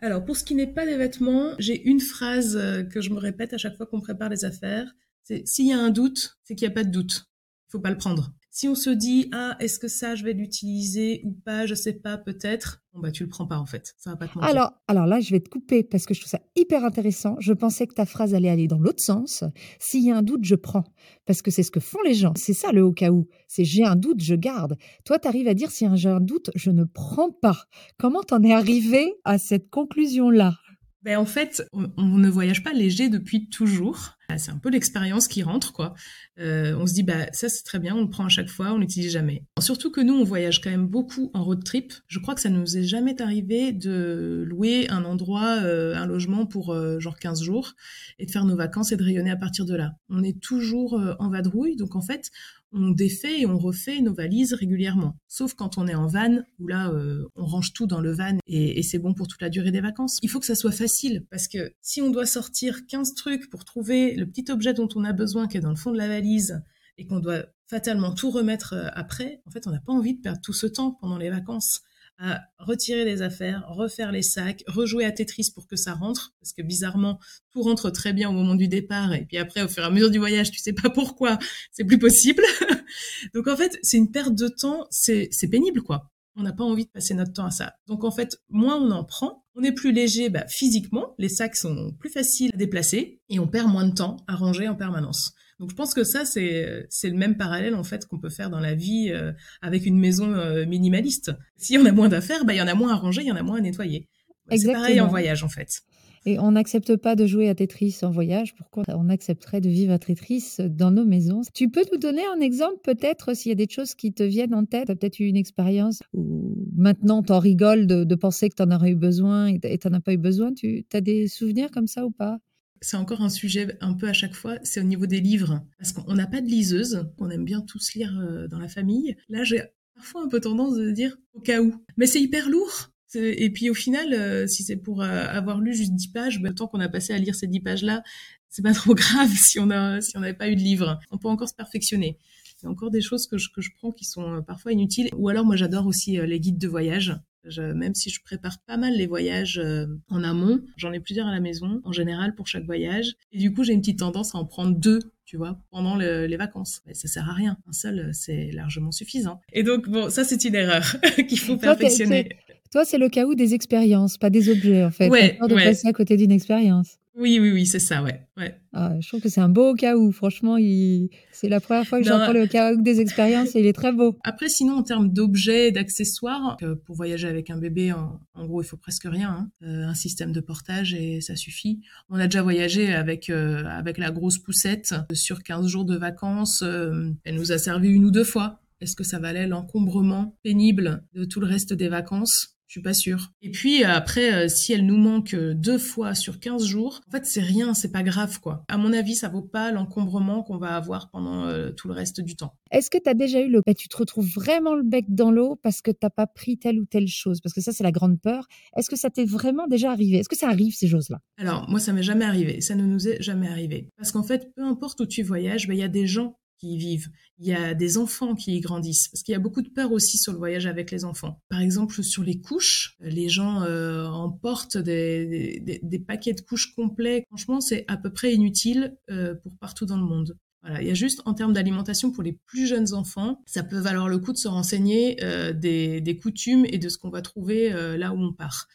alors, 0.00 0.24
pour 0.24 0.36
ce 0.36 0.44
qui 0.44 0.54
n'est 0.54 0.72
pas 0.72 0.84
des 0.84 0.96
vêtements, 0.96 1.54
j'ai 1.58 1.80
une 1.88 2.00
phrase 2.00 2.56
euh, 2.56 2.82
que 2.82 3.00
je 3.00 3.10
me 3.10 3.18
répète 3.18 3.52
à 3.52 3.58
chaque 3.58 3.76
fois 3.76 3.86
qu'on 3.86 4.00
prépare 4.00 4.28
les 4.28 4.44
affaires. 4.44 4.92
C'est 5.24 5.46
s'il 5.46 5.66
y 5.66 5.72
a 5.72 5.78
un 5.78 5.90
doute, 5.90 6.38
c'est 6.44 6.54
qu'il 6.54 6.66
n'y 6.66 6.72
a 6.72 6.74
pas 6.74 6.84
de 6.84 6.90
doute. 6.90 7.26
Il 7.68 7.72
faut 7.72 7.80
pas 7.80 7.90
le 7.90 7.96
prendre. 7.96 8.32
Si 8.52 8.68
on 8.68 8.74
se 8.74 8.90
dit 8.90 9.28
ah 9.32 9.56
est-ce 9.60 9.78
que 9.78 9.86
ça 9.86 10.16
je 10.16 10.24
vais 10.24 10.32
l'utiliser 10.32 11.20
ou 11.24 11.30
pas, 11.30 11.66
je 11.66 11.74
sais 11.74 11.92
pas 11.92 12.18
peut-être, 12.18 12.82
bon 12.92 13.00
bah 13.00 13.12
tu 13.12 13.22
le 13.22 13.28
prends 13.28 13.46
pas 13.46 13.58
en 13.58 13.66
fait, 13.66 13.94
ça 13.96 14.10
va 14.10 14.16
pas 14.16 14.26
te 14.26 14.36
mentir. 14.36 14.50
Alors 14.50 14.72
alors 14.88 15.06
là 15.06 15.20
je 15.20 15.30
vais 15.30 15.38
te 15.38 15.48
couper 15.48 15.84
parce 15.84 16.04
que 16.04 16.14
je 16.14 16.20
trouve 16.20 16.30
ça 16.30 16.40
hyper 16.56 16.84
intéressant. 16.84 17.36
Je 17.38 17.52
pensais 17.52 17.86
que 17.86 17.94
ta 17.94 18.06
phrase 18.06 18.34
allait 18.34 18.50
aller 18.50 18.66
dans 18.66 18.78
l'autre 18.78 19.02
sens. 19.02 19.44
S'il 19.78 20.04
y 20.04 20.10
a 20.10 20.16
un 20.16 20.22
doute, 20.22 20.44
je 20.44 20.56
prends 20.56 20.84
parce 21.26 21.42
que 21.42 21.52
c'est 21.52 21.62
ce 21.62 21.70
que 21.70 21.80
font 21.80 22.02
les 22.04 22.14
gens. 22.14 22.32
C'est 22.36 22.54
ça 22.54 22.72
le 22.72 22.82
au 22.82 22.92
cas 22.92 23.10
où. 23.10 23.28
C'est 23.46 23.64
j'ai 23.64 23.84
un 23.84 23.96
doute, 23.96 24.20
je 24.20 24.34
garde. 24.34 24.76
Toi 25.04 25.20
tu 25.20 25.28
arrives 25.28 25.46
à 25.48 25.54
dire 25.54 25.70
si 25.70 25.86
j'ai 25.94 26.08
un 26.08 26.20
doute, 26.20 26.50
je 26.56 26.70
ne 26.70 26.82
prends 26.82 27.30
pas. 27.30 27.66
Comment 27.98 28.22
t'en 28.22 28.42
es 28.42 28.52
arrivé 28.52 29.14
à 29.24 29.38
cette 29.38 29.70
conclusion 29.70 30.28
là 30.28 30.54
ben 31.02 31.16
en 31.16 31.24
fait, 31.24 31.66
on, 31.72 32.18
ne 32.18 32.28
voyage 32.28 32.62
pas 32.62 32.72
léger 32.72 33.08
depuis 33.08 33.48
toujours. 33.48 34.18
C'est 34.38 34.50
un 34.50 34.58
peu 34.58 34.70
l'expérience 34.70 35.28
qui 35.28 35.42
rentre, 35.42 35.72
quoi. 35.72 35.94
Euh, 36.38 36.74
on 36.78 36.86
se 36.86 36.94
dit, 36.94 37.02
bah 37.02 37.26
ça 37.32 37.48
c'est 37.48 37.62
très 37.64 37.78
bien, 37.78 37.94
on 37.94 38.02
le 38.02 38.08
prend 38.08 38.24
à 38.24 38.28
chaque 38.28 38.48
fois, 38.48 38.72
on 38.72 38.78
l'utilise 38.78 39.12
jamais. 39.12 39.44
Surtout 39.60 39.90
que 39.90 40.00
nous, 40.00 40.14
on 40.14 40.24
voyage 40.24 40.60
quand 40.60 40.70
même 40.70 40.86
beaucoup 40.86 41.30
en 41.34 41.44
road 41.44 41.62
trip. 41.64 41.92
Je 42.06 42.18
crois 42.18 42.34
que 42.34 42.40
ça 42.40 42.48
nous 42.48 42.76
est 42.76 42.84
jamais 42.84 43.20
arrivé 43.20 43.72
de 43.72 44.44
louer 44.46 44.88
un 44.88 45.04
endroit, 45.04 45.58
euh, 45.62 45.94
un 45.96 46.06
logement 46.06 46.46
pour 46.46 46.72
euh, 46.72 46.98
genre 46.98 47.18
15 47.18 47.42
jours 47.42 47.74
et 48.18 48.26
de 48.26 48.30
faire 48.30 48.44
nos 48.44 48.56
vacances 48.56 48.92
et 48.92 48.96
de 48.96 49.04
rayonner 49.04 49.30
à 49.30 49.36
partir 49.36 49.66
de 49.66 49.74
là. 49.74 49.92
On 50.08 50.22
est 50.22 50.40
toujours 50.40 51.00
en 51.18 51.30
vadrouille, 51.30 51.76
donc 51.76 51.94
en 51.96 52.02
fait, 52.02 52.30
on 52.72 52.90
défait 52.90 53.40
et 53.40 53.46
on 53.46 53.58
refait 53.58 54.00
nos 54.00 54.14
valises 54.14 54.54
régulièrement. 54.54 55.16
Sauf 55.26 55.54
quand 55.54 55.76
on 55.76 55.88
est 55.88 55.94
en 55.94 56.06
van, 56.06 56.38
où 56.58 56.68
là, 56.68 56.92
on 57.34 57.44
range 57.44 57.72
tout 57.72 57.86
dans 57.86 58.00
le 58.00 58.12
van 58.12 58.38
et, 58.46 58.82
c'est 58.82 58.98
bon 58.98 59.14
pour 59.14 59.28
toute 59.28 59.42
la 59.42 59.48
durée 59.48 59.70
des 59.70 59.80
vacances. 59.80 60.18
Il 60.22 60.28
faut 60.28 60.40
que 60.40 60.46
ça 60.46 60.54
soit 60.54 60.72
facile, 60.72 61.24
parce 61.30 61.48
que 61.48 61.72
si 61.80 62.00
on 62.02 62.10
doit 62.10 62.26
sortir 62.26 62.86
15 62.86 63.14
trucs 63.14 63.50
pour 63.50 63.64
trouver 63.64 64.14
le 64.20 64.26
petit 64.26 64.50
objet 64.50 64.74
dont 64.74 64.88
on 64.94 65.04
a 65.04 65.12
besoin 65.12 65.48
qui 65.48 65.56
est 65.56 65.60
dans 65.60 65.70
le 65.70 65.76
fond 65.76 65.90
de 65.90 65.98
la 65.98 66.08
valise, 66.08 66.62
et 66.98 67.06
qu'on 67.06 67.18
doit 67.18 67.46
fatalement 67.66 68.14
tout 68.14 68.30
remettre 68.30 68.74
euh, 68.74 68.88
après, 68.92 69.42
en 69.46 69.50
fait, 69.50 69.66
on 69.66 69.70
n'a 69.70 69.80
pas 69.80 69.92
envie 69.92 70.14
de 70.14 70.20
perdre 70.20 70.40
tout 70.42 70.52
ce 70.52 70.66
temps 70.66 70.98
pendant 71.00 71.16
les 71.16 71.30
vacances 71.30 71.80
à 72.18 72.42
retirer 72.58 73.06
les 73.06 73.22
affaires, 73.22 73.64
refaire 73.68 74.12
les 74.12 74.20
sacs, 74.20 74.62
rejouer 74.66 75.06
à 75.06 75.10
Tetris 75.10 75.50
pour 75.54 75.66
que 75.66 75.76
ça 75.76 75.94
rentre, 75.94 76.34
parce 76.38 76.52
que 76.52 76.60
bizarrement, 76.60 77.18
tout 77.50 77.62
rentre 77.62 77.88
très 77.88 78.12
bien 78.12 78.28
au 78.28 78.32
moment 78.32 78.54
du 78.54 78.68
départ, 78.68 79.14
et 79.14 79.24
puis 79.24 79.38
après, 79.38 79.62
au 79.62 79.68
fur 79.68 79.82
et 79.82 79.86
à 79.86 79.90
mesure 79.90 80.10
du 80.10 80.18
voyage, 80.18 80.50
tu 80.50 80.58
sais 80.58 80.74
pas 80.74 80.90
pourquoi, 80.90 81.38
c'est 81.72 81.84
plus 81.84 81.98
possible. 81.98 82.42
Donc 83.34 83.48
en 83.48 83.56
fait, 83.56 83.78
c'est 83.82 83.96
une 83.96 84.10
perte 84.10 84.34
de 84.34 84.48
temps, 84.48 84.86
c'est 84.90 85.30
pénible, 85.50 85.80
quoi. 85.80 86.10
On 86.36 86.42
n'a 86.42 86.52
pas 86.52 86.64
envie 86.64 86.84
de 86.84 86.90
passer 86.90 87.14
notre 87.14 87.32
temps 87.32 87.46
à 87.46 87.50
ça. 87.50 87.74
Donc 87.86 88.04
en 88.04 88.10
fait, 88.10 88.38
moins 88.48 88.76
on 88.76 88.90
en 88.90 89.04
prend, 89.04 89.44
on 89.54 89.62
est 89.62 89.72
plus 89.72 89.92
léger 89.92 90.30
bah, 90.30 90.46
physiquement, 90.48 91.14
les 91.18 91.28
sacs 91.28 91.56
sont 91.56 91.92
plus 91.98 92.10
faciles 92.10 92.50
à 92.54 92.56
déplacer, 92.56 93.20
et 93.28 93.38
on 93.38 93.48
perd 93.48 93.70
moins 93.70 93.86
de 93.86 93.94
temps 93.94 94.16
à 94.26 94.36
ranger 94.36 94.68
en 94.68 94.76
permanence. 94.76 95.34
Donc 95.58 95.70
je 95.70 95.74
pense 95.74 95.92
que 95.92 96.04
ça 96.04 96.24
c'est 96.24 96.88
le 97.04 97.16
même 97.16 97.36
parallèle 97.36 97.74
en 97.74 97.84
fait 97.84 98.06
qu'on 98.06 98.18
peut 98.18 98.30
faire 98.30 98.48
dans 98.48 98.60
la 98.60 98.74
vie 98.74 99.10
euh, 99.10 99.32
avec 99.60 99.84
une 99.84 99.98
maison 99.98 100.32
euh, 100.32 100.64
minimaliste. 100.64 101.32
Si 101.58 101.76
on 101.76 101.84
a 101.84 101.92
moins 101.92 102.08
d'affaires, 102.08 102.46
bah 102.46 102.54
il 102.54 102.56
y 102.56 102.62
en 102.62 102.66
a 102.66 102.74
moins 102.74 102.92
à 102.92 102.96
ranger, 102.96 103.20
il 103.20 103.28
y 103.28 103.32
en 103.32 103.36
a 103.36 103.42
moins 103.42 103.58
à 103.58 103.60
nettoyer. 103.60 104.08
Bah, 104.46 104.56
c'est 104.56 104.72
pareil 104.72 105.00
en 105.00 105.08
voyage 105.08 105.44
en 105.44 105.50
fait. 105.50 105.82
Et 106.26 106.38
on 106.38 106.52
n'accepte 106.52 106.96
pas 106.96 107.16
de 107.16 107.26
jouer 107.26 107.48
à 107.48 107.54
Tetris 107.54 107.98
en 108.02 108.10
voyage. 108.10 108.54
Pourquoi 108.54 108.84
on 108.88 109.08
accepterait 109.08 109.60
de 109.60 109.70
vivre 109.70 109.92
à 109.92 109.98
Tetris 109.98 110.56
dans 110.58 110.90
nos 110.90 111.06
maisons? 111.06 111.40
Tu 111.54 111.70
peux 111.70 111.84
nous 111.92 111.98
donner 111.98 112.22
un 112.36 112.40
exemple 112.40 112.76
peut-être 112.82 113.34
s'il 113.34 113.48
y 113.48 113.52
a 113.52 113.54
des 113.54 113.68
choses 113.70 113.94
qui 113.94 114.12
te 114.12 114.22
viennent 114.22 114.54
en 114.54 114.66
tête? 114.66 114.86
Tu 114.86 114.92
as 114.92 114.96
peut-être 114.96 115.20
eu 115.20 115.24
une 115.24 115.36
expérience 115.36 116.02
où 116.12 116.56
maintenant 116.76 117.22
t'en 117.22 117.38
rigoles 117.38 117.86
de, 117.86 118.14
penser 118.14 118.50
que 118.50 118.56
tu 118.56 118.62
en 118.62 118.70
aurais 118.70 118.90
eu 118.90 118.96
besoin 118.96 119.46
et 119.46 119.78
tu 119.78 119.88
n'en 119.88 119.96
as 119.96 120.00
pas 120.00 120.12
eu 120.12 120.18
besoin. 120.18 120.52
Tu 120.52 120.84
as 120.92 121.00
des 121.00 121.26
souvenirs 121.26 121.70
comme 121.70 121.86
ça 121.86 122.04
ou 122.04 122.10
pas? 122.10 122.38
C'est 122.82 122.96
encore 122.96 123.22
un 123.22 123.28
sujet 123.30 123.76
un 123.80 123.94
peu 123.94 124.08
à 124.08 124.12
chaque 124.12 124.34
fois, 124.34 124.56
c'est 124.62 124.80
au 124.80 124.84
niveau 124.84 125.06
des 125.06 125.20
livres. 125.20 125.62
Parce 125.78 125.92
qu'on 125.92 126.14
n'a 126.14 126.26
pas 126.26 126.40
de 126.40 126.48
liseuse, 126.48 127.06
on 127.18 127.28
aime 127.30 127.44
bien 127.44 127.60
tous 127.60 127.94
lire 127.94 128.18
euh, 128.18 128.48
dans 128.48 128.58
la 128.58 128.68
famille. 128.68 129.16
Là, 129.28 129.44
j'ai 129.44 129.62
parfois 129.94 130.24
un 130.24 130.28
peu 130.28 130.40
tendance 130.40 130.76
de 130.76 130.90
dire 130.90 131.16
au 131.34 131.40
cas 131.40 131.60
où. 131.60 131.74
Mais 131.96 132.06
c'est 132.06 132.20
hyper 132.20 132.48
lourd. 132.48 132.90
Et 133.14 133.50
puis 133.50 133.70
au 133.70 133.74
final, 133.74 134.12
euh, 134.12 134.46
si 134.46 134.62
c'est 134.62 134.76
pour 134.76 135.02
euh, 135.02 135.26
avoir 135.26 135.60
lu 135.60 135.74
juste 135.74 135.94
10 135.94 136.08
pages, 136.08 136.40
bah, 136.40 136.52
tant 136.52 136.66
qu'on 136.66 136.80
a 136.80 136.88
passé 136.88 137.12
à 137.12 137.18
lire 137.18 137.34
ces 137.34 137.46
10 137.46 137.60
pages-là, 137.60 138.02
c'est 138.48 138.62
pas 138.62 138.72
trop 138.74 138.94
grave 138.94 139.30
si 139.34 139.58
on 139.58 139.70
a 139.70 140.00
si 140.00 140.16
on 140.16 140.20
n'avait 140.20 140.34
pas 140.34 140.48
eu 140.48 140.56
de 140.56 140.60
livre. 140.60 140.98
On 141.10 141.18
peut 141.18 141.28
encore 141.28 141.48
se 141.48 141.54
perfectionner. 141.54 142.18
Il 142.62 142.66
y 142.66 142.66
a 142.66 142.70
encore 142.70 142.90
des 142.90 143.00
choses 143.00 143.26
que 143.26 143.38
je, 143.38 143.48
que 143.48 143.62
je 143.62 143.70
prends 143.78 143.90
qui 143.90 144.04
sont 144.04 144.42
parfois 144.42 144.72
inutiles. 144.72 145.08
Ou 145.16 145.28
alors 145.28 145.44
moi 145.44 145.56
j'adore 145.56 145.86
aussi 145.86 146.18
les 146.18 146.40
guides 146.40 146.58
de 146.58 146.68
voyage 146.68 147.14
même 147.58 147.94
si 147.94 148.10
je 148.10 148.22
prépare 148.22 148.58
pas 148.66 148.76
mal 148.76 148.94
les 148.94 149.06
voyages 149.06 149.58
euh, 149.58 149.86
en 150.08 150.22
amont, 150.22 150.60
j'en 150.76 150.92
ai 150.92 151.00
plusieurs 151.00 151.26
à 151.26 151.32
la 151.32 151.40
maison 151.40 151.80
en 151.84 151.92
général 151.92 152.34
pour 152.34 152.46
chaque 152.46 152.64
voyage. 152.64 153.14
Et 153.32 153.38
du 153.38 153.52
coup, 153.52 153.64
j'ai 153.64 153.72
une 153.72 153.80
petite 153.80 154.00
tendance 154.00 154.34
à 154.34 154.38
en 154.38 154.44
prendre 154.44 154.76
deux 154.76 155.00
tu 155.24 155.36
vois, 155.36 155.60
pendant 155.70 155.94
les 155.94 156.36
vacances. 156.36 156.82
Mais 156.86 156.94
ça 156.94 157.06
sert 157.06 157.30
à 157.30 157.32
rien. 157.32 157.56
Un 157.68 157.72
seul, 157.72 158.10
c'est 158.12 158.50
largement 158.50 158.90
suffisant. 158.90 159.40
Et 159.52 159.62
donc, 159.62 159.88
bon, 159.88 160.10
ça, 160.10 160.24
c'est 160.24 160.44
une 160.44 160.56
erreur 160.56 160.96
qu'il 161.28 161.38
faut 161.38 161.56
perfectionner. 161.56 162.30
Toi, 162.70 162.84
c'est 162.84 162.98
le 162.98 163.08
cas 163.08 163.26
où 163.26 163.34
des 163.34 163.54
expériences, 163.54 164.16
pas 164.16 164.30
des 164.30 164.48
objets, 164.48 164.84
en 164.84 164.92
fait. 164.92 165.08
Ouais, 165.08 165.34
peur 165.38 165.48
de 165.48 165.54
passer 165.54 165.88
à 165.88 165.92
côté 165.92 166.16
d'une 166.16 166.30
expérience. 166.30 167.00
Oui, 167.16 167.40
oui, 167.40 167.50
oui, 167.50 167.66
c'est 167.66 167.80
ça, 167.80 168.02
ouais. 168.02 168.26
ouais. 168.36 168.54
Ah, 168.72 168.94
je 169.00 169.08
trouve 169.08 169.20
que 169.20 169.28
c'est 169.28 169.40
un 169.40 169.48
beau 169.48 169.74
cas 169.74 169.96
où, 169.96 170.12
franchement, 170.12 170.56
il... 170.56 171.10
c'est 171.32 171.48
la 171.48 171.58
première 171.58 171.84
fois 171.84 171.98
que 171.98 172.06
j'entends 172.06 172.32
le 172.32 172.46
cas 172.46 172.72
où 172.72 172.80
des 172.80 173.00
expériences 173.00 173.56
et 173.56 173.60
il 173.60 173.66
est 173.66 173.72
très 173.72 173.90
beau. 173.90 174.16
Après, 174.22 174.48
sinon, 174.48 174.76
en 174.76 174.82
termes 174.84 175.12
d'objets, 175.12 175.72
d'accessoires, 175.72 176.56
euh, 176.62 176.76
pour 176.76 176.94
voyager 176.94 177.26
avec 177.26 177.50
un 177.50 177.58
bébé, 177.58 177.92
en, 177.92 178.46
gros, 178.46 178.62
il 178.62 178.64
faut 178.64 178.76
presque 178.76 179.06
rien. 179.06 179.30
Hein. 179.30 179.50
Euh, 179.66 179.88
un 179.88 179.94
système 179.94 180.30
de 180.30 180.40
portage 180.40 180.94
et 180.94 181.20
ça 181.20 181.34
suffit. 181.34 181.80
On 182.08 182.20
a 182.20 182.26
déjà 182.26 182.42
voyagé 182.42 182.92
avec, 182.92 183.28
euh, 183.28 183.64
avec 183.64 183.98
la 183.98 184.12
grosse 184.12 184.38
poussette 184.38 184.94
sur 185.12 185.42
15 185.42 185.66
jours 185.66 185.84
de 185.84 185.96
vacances. 185.96 186.62
elle 186.62 187.34
nous 187.34 187.50
a 187.50 187.58
servi 187.58 187.90
une 187.90 188.04
ou 188.04 188.12
deux 188.12 188.24
fois. 188.24 188.60
Est-ce 188.80 188.94
que 188.94 189.04
ça 189.04 189.18
valait 189.18 189.48
l'encombrement 189.48 190.38
pénible 190.42 191.04
de 191.14 191.24
tout 191.24 191.40
le 191.40 191.46
reste 191.46 191.72
des 191.72 191.88
vacances? 191.88 192.59
Je 192.70 192.74
suis 192.74 192.82
pas 192.82 192.94
sûre. 192.94 193.32
Et 193.42 193.50
puis 193.50 193.82
après, 193.82 194.32
euh, 194.32 194.48
si 194.48 194.72
elle 194.72 194.86
nous 194.86 194.96
manque 194.96 195.34
euh, 195.34 195.54
deux 195.54 195.76
fois 195.76 196.14
sur 196.14 196.38
15 196.38 196.64
jours, 196.64 197.00
en 197.08 197.10
fait 197.10 197.26
c'est 197.26 197.40
rien, 197.40 197.74
c'est 197.74 197.90
pas 197.90 198.04
grave 198.04 198.38
quoi. 198.38 198.64
À 198.68 198.78
mon 198.78 198.92
avis, 198.92 199.16
ça 199.16 199.28
vaut 199.28 199.42
pas 199.42 199.72
l'encombrement 199.72 200.44
qu'on 200.44 200.56
va 200.56 200.76
avoir 200.76 201.10
pendant 201.10 201.46
euh, 201.46 201.72
tout 201.72 201.88
le 201.88 201.94
reste 201.94 202.20
du 202.20 202.36
temps. 202.36 202.54
Est-ce 202.70 202.88
que 202.88 202.98
tu 202.98 203.10
as 203.10 203.14
déjà 203.14 203.40
eu 203.40 203.50
le 203.50 203.60
tu 203.76 203.88
te 203.88 203.96
retrouves 203.96 204.30
vraiment 204.32 204.76
le 204.76 204.84
bec 204.84 205.06
dans 205.08 205.32
l'eau 205.32 205.56
parce 205.60 205.82
que 205.82 205.90
t'as 205.90 206.10
pas 206.10 206.28
pris 206.28 206.58
telle 206.58 206.78
ou 206.78 206.84
telle 206.84 207.08
chose? 207.08 207.40
Parce 207.40 207.54
que 207.54 207.60
ça 207.60 207.72
c'est 207.72 207.82
la 207.82 207.90
grande 207.90 208.20
peur. 208.20 208.46
Est-ce 208.76 208.88
que 208.88 208.94
ça 208.94 209.10
t'est 209.10 209.24
vraiment 209.24 209.66
déjà 209.66 209.90
arrivé? 209.90 210.18
Est-ce 210.18 210.28
que 210.28 210.36
ça 210.36 210.48
arrive 210.48 210.72
ces 210.72 210.86
choses-là? 210.86 211.18
Alors 211.38 211.68
moi 211.68 211.80
ça 211.80 211.92
m'est 211.92 212.04
jamais 212.04 212.24
arrivé, 212.24 212.60
ça 212.60 212.76
ne 212.76 212.84
nous 212.84 213.08
est 213.08 213.20
jamais 213.20 213.48
arrivé. 213.48 213.88
Parce 213.96 214.12
qu'en 214.12 214.22
fait, 214.22 214.54
peu 214.54 214.62
importe 214.62 215.00
où 215.00 215.06
tu 215.06 215.24
voyages, 215.24 215.66
ben, 215.66 215.74
il 215.74 215.80
y 215.80 215.82
a 215.82 215.88
des 215.88 216.06
gens 216.06 216.36
y 216.68 216.78
vivent. 216.78 217.08
Il 217.38 217.46
y 217.46 217.54
a 217.54 217.74
des 217.74 217.98
enfants 217.98 218.34
qui 218.34 218.56
y 218.56 218.60
grandissent. 218.60 219.08
Parce 219.08 219.22
qu'il 219.22 219.32
y 219.32 219.36
a 219.36 219.40
beaucoup 219.40 219.62
de 219.62 219.68
peur 219.68 219.92
aussi 219.92 220.18
sur 220.18 220.32
le 220.32 220.38
voyage 220.38 220.66
avec 220.66 220.90
les 220.90 221.04
enfants. 221.04 221.40
Par 221.48 221.60
exemple, 221.60 222.02
sur 222.02 222.22
les 222.22 222.40
couches, 222.40 222.96
les 223.00 223.28
gens 223.28 223.62
euh, 223.62 224.04
emportent 224.06 224.78
des, 224.78 225.80
des, 225.82 225.98
paquets 225.98 226.34
de 226.34 226.40
couches 226.40 226.74
complets. 226.74 227.24
Franchement, 227.28 227.60
c'est 227.60 227.84
à 227.88 227.96
peu 227.96 228.12
près 228.12 228.34
inutile 228.34 228.96
euh, 229.10 229.34
pour 229.34 229.56
partout 229.58 229.86
dans 229.86 229.96
le 229.96 230.04
monde. 230.04 230.36
Voilà, 230.62 230.82
il 230.82 230.88
y 230.88 230.90
a 230.90 230.94
juste 230.94 231.22
en 231.24 231.32
termes 231.32 231.54
d'alimentation 231.54 232.10
pour 232.10 232.22
les 232.22 232.38
plus 232.46 232.66
jeunes 232.66 232.92
enfants, 232.92 233.40
ça 233.46 233.62
peut 233.62 233.78
valoir 233.78 234.08
le 234.08 234.18
coup 234.18 234.32
de 234.32 234.36
se 234.36 234.48
renseigner 234.48 235.16
euh, 235.24 235.54
des, 235.54 236.02
des, 236.02 236.18
coutumes 236.18 236.66
et 236.66 236.76
de 236.76 236.90
ce 236.90 236.98
qu'on 236.98 237.08
va 237.08 237.22
trouver 237.22 237.70
là 237.96 238.12
où 238.12 238.18
on 238.20 238.34
part. 238.34 238.68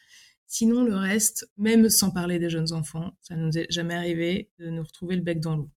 Sinon, 0.47 0.83
le 0.83 0.95
reste, 0.95 1.51
même 1.57 1.89
sans 1.89 2.11
parler 2.11 2.39
des 2.39 2.49
jeunes 2.49 2.71
enfants, 2.73 3.11
ça 3.21 3.35
nous 3.35 3.57
est 3.57 3.67
jamais 3.69 3.93
arrivé 3.93 4.49
de 4.57 4.69
nous 4.69 4.83
retrouver 4.83 5.15
le 5.15 5.21
bec 5.21 5.39
dans 5.39 5.57
l'eau. 5.57 5.69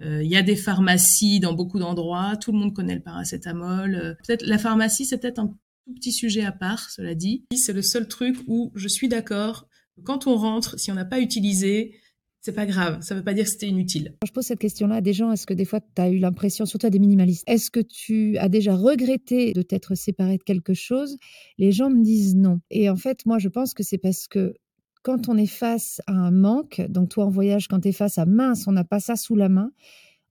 Euh, 0.00 0.22
il 0.22 0.30
y 0.30 0.36
a 0.36 0.42
des 0.42 0.56
pharmacies 0.56 1.40
dans 1.40 1.54
beaucoup 1.54 1.78
d'endroits. 1.78 2.36
Tout 2.36 2.52
le 2.52 2.58
monde 2.58 2.74
connaît 2.74 2.94
le 2.94 3.02
paracétamol. 3.02 3.94
Euh, 3.94 4.14
peut-être 4.26 4.46
la 4.46 4.58
pharmacie, 4.58 5.04
c'est 5.04 5.18
peut-être 5.18 5.38
un 5.38 5.48
tout 5.48 5.94
petit 5.94 6.12
sujet 6.12 6.44
à 6.44 6.52
part, 6.52 6.90
cela 6.90 7.14
dit. 7.14 7.44
C'est 7.54 7.72
le 7.72 7.82
seul 7.82 8.08
truc 8.08 8.36
où 8.46 8.72
je 8.74 8.88
suis 8.88 9.08
d'accord. 9.08 9.68
Quand 10.04 10.26
on 10.26 10.36
rentre, 10.36 10.78
si 10.78 10.92
on 10.92 10.94
n'a 10.94 11.04
pas 11.04 11.20
utilisé, 11.20 11.98
c'est 12.40 12.52
pas 12.52 12.66
grave, 12.66 13.02
ça 13.02 13.14
veut 13.14 13.24
pas 13.24 13.34
dire 13.34 13.44
que 13.44 13.50
c'était 13.50 13.68
inutile. 13.68 14.14
Je 14.24 14.30
pose 14.30 14.44
cette 14.44 14.60
question-là 14.60 14.96
à 14.96 15.00
des 15.00 15.12
gens, 15.12 15.32
est-ce 15.32 15.46
que 15.46 15.54
des 15.54 15.64
fois 15.64 15.80
tu 15.80 16.00
as 16.00 16.08
eu 16.08 16.18
l'impression, 16.18 16.66
surtout 16.66 16.86
à 16.86 16.90
des 16.90 17.00
minimalistes, 17.00 17.42
est-ce 17.48 17.70
que 17.70 17.80
tu 17.80 18.38
as 18.38 18.48
déjà 18.48 18.76
regretté 18.76 19.52
de 19.52 19.62
t'être 19.62 19.96
séparé 19.96 20.38
de 20.38 20.44
quelque 20.44 20.72
chose? 20.72 21.16
Les 21.58 21.72
gens 21.72 21.90
me 21.90 22.02
disent 22.02 22.36
non. 22.36 22.60
Et 22.70 22.88
en 22.88 22.96
fait, 22.96 23.26
moi 23.26 23.38
je 23.38 23.48
pense 23.48 23.74
que 23.74 23.82
c'est 23.82 23.98
parce 23.98 24.28
que 24.28 24.54
quand 25.02 25.28
on 25.28 25.36
est 25.36 25.46
face 25.46 26.00
à 26.06 26.12
un 26.12 26.30
manque, 26.30 26.80
donc 26.88 27.10
toi 27.10 27.24
en 27.24 27.30
voyage, 27.30 27.68
quand 27.68 27.80
tu 27.80 27.88
es 27.88 27.92
face 27.92 28.18
à 28.18 28.26
mince, 28.26 28.66
on 28.66 28.72
n'a 28.72 28.84
pas 28.84 29.00
ça 29.00 29.16
sous 29.16 29.36
la 29.36 29.48
main, 29.48 29.70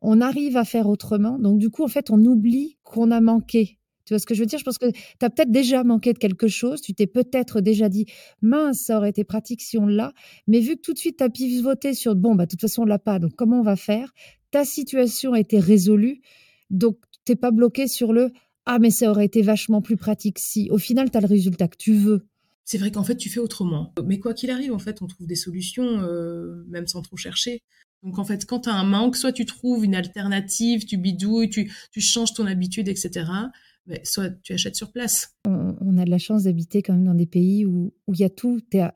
on 0.02 0.22
arrive 0.22 0.58
à 0.58 0.66
faire 0.66 0.88
autrement. 0.88 1.40
Donc 1.40 1.58
du 1.58 1.70
coup, 1.70 1.84
en 1.84 1.88
fait, 1.88 2.10
on 2.12 2.24
oublie 2.24 2.78
qu'on 2.84 3.12
a 3.12 3.22
manqué. 3.22 3.78
Tu 4.06 4.14
vois 4.14 4.20
ce 4.20 4.26
que 4.26 4.34
je 4.34 4.40
veux 4.40 4.46
dire? 4.46 4.58
Je 4.58 4.64
pense 4.64 4.78
que 4.78 4.90
tu 4.90 5.26
as 5.26 5.30
peut-être 5.30 5.52
déjà 5.52 5.84
manqué 5.84 6.14
de 6.14 6.18
quelque 6.18 6.48
chose, 6.48 6.80
tu 6.82 6.94
t'es 6.94 7.08
peut-être 7.08 7.60
déjà 7.60 7.90
dit, 7.90 8.06
mince, 8.42 8.80
ça 8.80 8.98
aurait 8.98 9.10
été 9.10 9.26
pratique 9.26 9.62
si 9.62 9.78
on 9.78 9.86
l'a, 9.86 10.14
mais 10.48 10.62
vu 10.62 10.78
que 10.78 10.82
tout 10.82 10.94
de 10.94 10.98
suite 10.98 11.18
tu 11.18 11.24
as 11.26 11.30
pivoté 11.30 11.94
sur, 11.94 12.16
bon, 12.16 12.34
bah, 12.34 12.46
de 12.46 12.52
toute 12.52 12.62
façon, 12.62 12.84
on 12.84 12.86
l'a 12.86 13.00
pas, 13.00 13.20
donc 13.20 13.34
comment 13.36 13.60
on 13.60 13.64
va 13.64 13.76
faire? 13.76 14.14
Ta 14.52 14.64
situation 14.64 15.34
a 15.34 15.42
été 15.42 15.60
résolue, 15.60 16.22
donc 16.70 16.98
t'es 17.26 17.36
pas 17.36 17.52
bloqué 17.52 17.88
sur 17.88 18.14
le, 18.14 18.32
ah, 18.66 18.80
mais 18.80 18.92
ça 18.92 19.10
aurait 19.10 19.26
été 19.26 19.42
vachement 19.42 19.82
plus 19.82 19.98
pratique 19.98 20.40
si. 20.40 20.70
Au 20.72 20.78
final, 20.78 21.12
tu 21.12 21.18
as 21.18 21.22
le 21.22 21.28
résultat 21.28 21.68
que 21.68 21.78
tu 21.78 21.94
veux 21.94 22.28
c'est 22.68 22.78
vrai 22.78 22.92
qu'en 22.92 23.04
fait, 23.04 23.16
tu 23.16 23.30
fais 23.30 23.40
autrement. 23.40 23.94
Mais 24.06 24.20
quoi 24.20 24.34
qu'il 24.34 24.52
arrive, 24.52 24.74
en 24.74 24.80
fait, 24.80 25.02
on 25.02 25.08
trouve 25.08 25.26
des 25.26 25.38
solutions, 25.38 26.02
euh, 26.02 26.66
même 26.68 26.86
sans 26.86 27.02
trop 27.02 27.16
chercher. 27.16 27.64
Donc 28.04 28.20
en 28.20 28.26
fait, 28.26 28.46
quand 28.46 28.60
tu 28.60 28.70
as 28.70 28.74
un 28.74 28.84
manque, 28.84 29.16
soit 29.16 29.32
tu 29.32 29.46
trouves 29.46 29.86
une 29.86 29.96
alternative, 29.96 30.86
tu 30.86 30.98
bidouilles, 30.98 31.50
tu, 31.50 31.72
changes 32.02 32.34
ton 32.34 32.46
habitude, 32.46 32.90
etc. 32.90 33.26
Mais 33.86 34.02
soit 34.04 34.32
tu 34.44 34.52
achètes 34.52 34.76
sur 34.76 34.92
place. 34.92 35.34
On, 35.46 35.98
a 35.98 36.04
de 36.04 36.10
la 36.10 36.18
chance 36.18 36.44
d'habiter 36.44 36.82
quand 36.82 36.94
même 36.94 37.06
dans 37.06 37.16
des 37.16 37.26
pays 37.26 37.66
où 37.66 37.94
il 38.14 38.20
y 38.20 38.26
a 38.26 38.30
tout. 38.30 38.60
À 38.74 38.94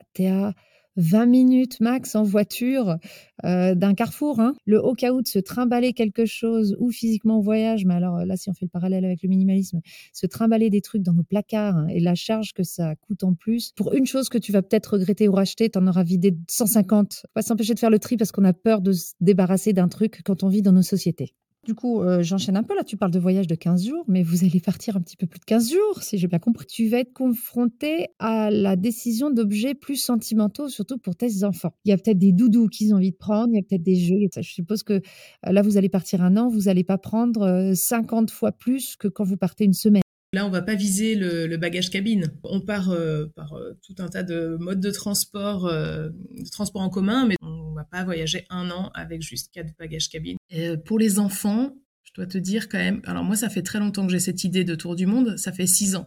20 0.96 1.26
minutes 1.26 1.80
max 1.80 2.14
en 2.14 2.22
voiture 2.22 2.96
euh, 3.44 3.74
d'un 3.74 3.94
carrefour. 3.94 4.40
Hein. 4.40 4.54
Le 4.66 4.82
au 4.82 4.94
cas 4.94 5.12
où 5.12 5.22
de 5.22 5.26
se 5.26 5.38
trimballer 5.38 5.92
quelque 5.92 6.26
chose 6.26 6.76
ou 6.78 6.90
physiquement 6.90 7.38
au 7.38 7.42
voyage, 7.42 7.84
mais 7.84 7.94
alors 7.94 8.24
là, 8.24 8.36
si 8.36 8.50
on 8.50 8.54
fait 8.54 8.66
le 8.66 8.70
parallèle 8.70 9.04
avec 9.04 9.22
le 9.22 9.28
minimalisme, 9.28 9.80
se 10.12 10.26
trimballer 10.26 10.70
des 10.70 10.80
trucs 10.80 11.02
dans 11.02 11.14
nos 11.14 11.22
placards 11.22 11.76
hein, 11.76 11.86
et 11.88 12.00
la 12.00 12.14
charge 12.14 12.52
que 12.52 12.62
ça 12.62 12.94
coûte 12.96 13.24
en 13.24 13.34
plus. 13.34 13.72
Pour 13.76 13.94
une 13.94 14.06
chose 14.06 14.28
que 14.28 14.38
tu 14.38 14.52
vas 14.52 14.62
peut-être 14.62 14.94
regretter 14.94 15.28
ou 15.28 15.32
racheter, 15.32 15.70
tu 15.70 15.78
en 15.78 15.86
auras 15.86 16.04
vidé 16.04 16.36
150. 16.48 17.26
Pas 17.34 17.42
s'empêcher 17.42 17.74
de 17.74 17.78
faire 17.78 17.90
le 17.90 17.98
tri 17.98 18.16
parce 18.16 18.32
qu'on 18.32 18.44
a 18.44 18.52
peur 18.52 18.80
de 18.80 18.92
se 18.92 19.12
débarrasser 19.20 19.72
d'un 19.72 19.88
truc 19.88 20.22
quand 20.24 20.42
on 20.42 20.48
vit 20.48 20.62
dans 20.62 20.72
nos 20.72 20.82
sociétés. 20.82 21.34
Du 21.64 21.76
coup, 21.76 22.02
euh, 22.02 22.24
j'enchaîne 22.24 22.56
un 22.56 22.64
peu 22.64 22.74
là. 22.74 22.82
Tu 22.82 22.96
parles 22.96 23.12
de 23.12 23.20
voyage 23.20 23.46
de 23.46 23.54
15 23.54 23.86
jours, 23.86 24.04
mais 24.08 24.24
vous 24.24 24.44
allez 24.44 24.58
partir 24.58 24.96
un 24.96 25.00
petit 25.00 25.16
peu 25.16 25.28
plus 25.28 25.38
de 25.38 25.44
15 25.44 25.70
jours, 25.70 26.02
si 26.02 26.18
j'ai 26.18 26.26
bien 26.26 26.40
compris. 26.40 26.66
Tu 26.66 26.88
vas 26.88 26.98
être 26.98 27.12
confronté 27.12 28.08
à 28.18 28.50
la 28.50 28.74
décision 28.74 29.30
d'objets 29.30 29.74
plus 29.74 29.94
sentimentaux, 29.94 30.68
surtout 30.68 30.98
pour 30.98 31.14
tes 31.14 31.44
enfants. 31.44 31.72
Il 31.84 31.90
y 31.90 31.92
a 31.92 31.98
peut-être 31.98 32.18
des 32.18 32.32
doudous 32.32 32.66
qu'ils 32.66 32.92
ont 32.92 32.96
envie 32.96 33.12
de 33.12 33.16
prendre, 33.16 33.50
il 33.52 33.56
y 33.56 33.60
a 33.60 33.62
peut-être 33.62 33.82
des 33.84 33.94
jeux. 33.94 34.16
Je 34.34 34.42
suppose 34.42 34.82
que 34.82 34.94
euh, 34.94 35.00
là, 35.44 35.62
vous 35.62 35.76
allez 35.76 35.88
partir 35.88 36.20
un 36.22 36.36
an, 36.36 36.48
vous 36.48 36.62
n'allez 36.62 36.82
pas 36.82 36.98
prendre 36.98 37.72
50 37.74 38.30
euh, 38.30 38.32
fois 38.32 38.50
plus 38.50 38.96
que 38.96 39.06
quand 39.06 39.22
vous 39.22 39.36
partez 39.36 39.64
une 39.64 39.72
semaine. 39.72 40.02
Là, 40.32 40.46
on 40.46 40.50
va 40.50 40.62
pas 40.62 40.74
viser 40.74 41.14
le, 41.14 41.56
bagage 41.56 41.90
cabine. 41.90 42.32
On 42.42 42.60
part 42.60 42.90
par 43.36 43.54
tout 43.86 43.94
un 43.98 44.08
tas 44.08 44.22
de 44.22 44.56
modes 44.58 44.80
de 44.80 44.90
transport, 44.90 45.70
de 45.70 46.50
transport 46.50 46.80
en 46.80 46.88
commun, 46.88 47.26
mais 47.26 47.36
on 47.72 47.74
va 47.74 47.84
pas 47.84 48.04
voyager 48.04 48.44
un 48.50 48.70
an 48.70 48.90
avec 48.94 49.22
juste 49.22 49.50
quatre 49.52 49.74
bagages 49.78 50.10
cabine. 50.10 50.36
Euh, 50.52 50.76
pour 50.76 50.98
les 50.98 51.18
enfants, 51.18 51.74
je 52.04 52.12
dois 52.14 52.26
te 52.26 52.36
dire 52.36 52.68
quand 52.68 52.78
même, 52.78 53.00
alors 53.04 53.24
moi 53.24 53.34
ça 53.34 53.48
fait 53.48 53.62
très 53.62 53.78
longtemps 53.78 54.06
que 54.06 54.12
j'ai 54.12 54.20
cette 54.20 54.44
idée 54.44 54.64
de 54.64 54.74
tour 54.74 54.94
du 54.94 55.06
monde, 55.06 55.38
ça 55.38 55.52
fait 55.52 55.66
six 55.66 55.96
ans 55.96 56.06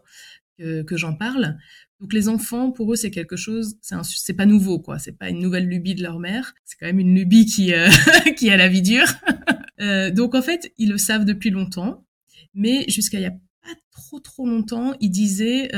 que, 0.59 0.95
j'en 0.95 1.15
parle. 1.15 1.57
Donc 1.99 2.13
les 2.13 2.29
enfants, 2.29 2.71
pour 2.71 2.93
eux, 2.93 2.95
c'est 2.95 3.11
quelque 3.11 3.35
chose, 3.35 3.77
c'est 3.81 4.33
pas 4.35 4.45
nouveau, 4.45 4.79
quoi. 4.79 4.99
C'est 4.99 5.17
pas 5.17 5.29
une 5.29 5.39
nouvelle 5.39 5.67
lubie 5.67 5.95
de 5.95 6.03
leur 6.03 6.19
mère. 6.19 6.53
C'est 6.63 6.77
quand 6.79 6.85
même 6.85 6.99
une 6.99 7.13
lubie 7.13 7.45
qui 7.45 7.73
euh, 7.73 7.89
a 8.49 8.57
la 8.57 8.69
vie 8.69 8.81
dure. 8.81 9.07
Euh, 9.81 10.09
donc 10.09 10.35
en 10.35 10.41
fait, 10.41 10.71
ils 10.77 10.89
le 10.89 10.97
savent 10.97 11.25
depuis 11.25 11.49
longtemps, 11.49 12.05
mais 12.53 12.85
jusqu'à 12.87 13.19
il 13.19 13.23
y 13.23 13.25
a 13.25 13.33
trop 13.91 14.19
trop 14.19 14.45
longtemps, 14.47 14.93
ils 14.99 15.09
disaient, 15.09 15.69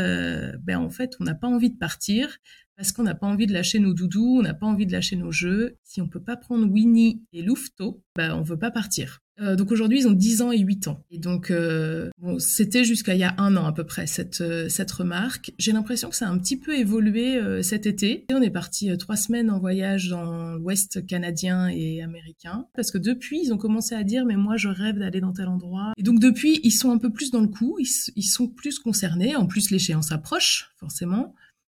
ben 0.61 0.77
en 0.77 0.89
fait, 0.89 1.15
on 1.19 1.23
n'a 1.23 1.35
pas 1.35 1.47
envie 1.47 1.69
de 1.69 1.77
partir 1.77 2.37
parce 2.75 2.91
qu'on 2.91 3.03
n'a 3.03 3.15
pas 3.15 3.27
envie 3.27 3.47
de 3.47 3.53
lâcher 3.53 3.79
nos 3.79 3.93
doudous, 3.93 4.37
on 4.39 4.43
n'a 4.43 4.53
pas 4.53 4.67
envie 4.67 4.85
de 4.85 4.91
lâcher 4.91 5.15
nos 5.15 5.31
jeux. 5.31 5.77
Si 5.83 5.99
on 6.01 6.07
peut 6.07 6.23
pas 6.23 6.37
prendre 6.37 6.71
Winnie 6.71 7.23
et 7.33 7.41
Louveteau, 7.41 8.03
bah 8.15 8.35
on 8.35 8.43
veut 8.43 8.59
pas 8.59 8.71
partir. 8.71 9.23
Euh, 9.39 9.55
donc 9.55 9.71
aujourd'hui, 9.71 9.99
ils 9.99 10.07
ont 10.07 10.13
10 10.13 10.41
ans 10.41 10.51
et 10.51 10.59
8 10.59 10.87
ans. 10.87 11.03
Et 11.11 11.19
donc, 11.19 11.51
euh, 11.51 12.09
bon, 12.19 12.39
c'était 12.39 12.83
jusqu'à 12.83 13.13
il 13.13 13.19
y 13.19 13.23
a 13.23 13.35
un 13.37 13.55
an 13.55 13.65
à 13.65 13.71
peu 13.71 13.85
près, 13.85 14.07
cette, 14.07 14.41
euh, 14.41 14.69
cette 14.69 14.91
remarque. 14.91 15.53
J'ai 15.59 15.71
l'impression 15.71 16.09
que 16.09 16.15
ça 16.15 16.27
a 16.27 16.31
un 16.31 16.37
petit 16.37 16.57
peu 16.57 16.75
évolué 16.75 17.39
cet 17.61 17.85
été. 17.85 18.25
Et 18.29 18.33
on 18.33 18.41
est 18.41 18.49
parti 18.49 18.95
trois 18.97 19.15
semaines 19.15 19.49
en 19.49 19.59
voyage 19.59 20.09
dans 20.09 20.55
l'Ouest 20.55 21.05
canadien 21.05 21.67
et 21.67 22.01
américain. 22.01 22.65
Parce 22.75 22.91
que 22.91 22.97
depuis, 22.97 23.41
ils 23.43 23.53
ont 23.53 23.57
commencé 23.57 23.95
à 23.95 24.03
dire, 24.03 24.25
mais 24.25 24.35
moi, 24.35 24.57
je 24.57 24.69
rêve 24.69 24.97
d'aller 24.97 25.21
dans 25.21 25.33
tel 25.33 25.47
endroit. 25.47 25.93
Et 25.97 26.03
donc 26.03 26.19
depuis, 26.19 26.59
ils 26.63 26.71
sont 26.71 26.91
un 26.91 26.97
peu 26.97 27.11
plus 27.11 27.31
dans 27.31 27.41
le 27.41 27.47
coup, 27.47 27.77
ils, 27.79 27.87
ils 28.15 28.23
sont 28.23 28.47
plus 28.47 28.79
concernés. 28.79 29.35
En 29.35 29.45
plus, 29.45 29.71
l'échéance 29.71 30.11
approche, 30.11 30.71
forcément. 30.79 31.35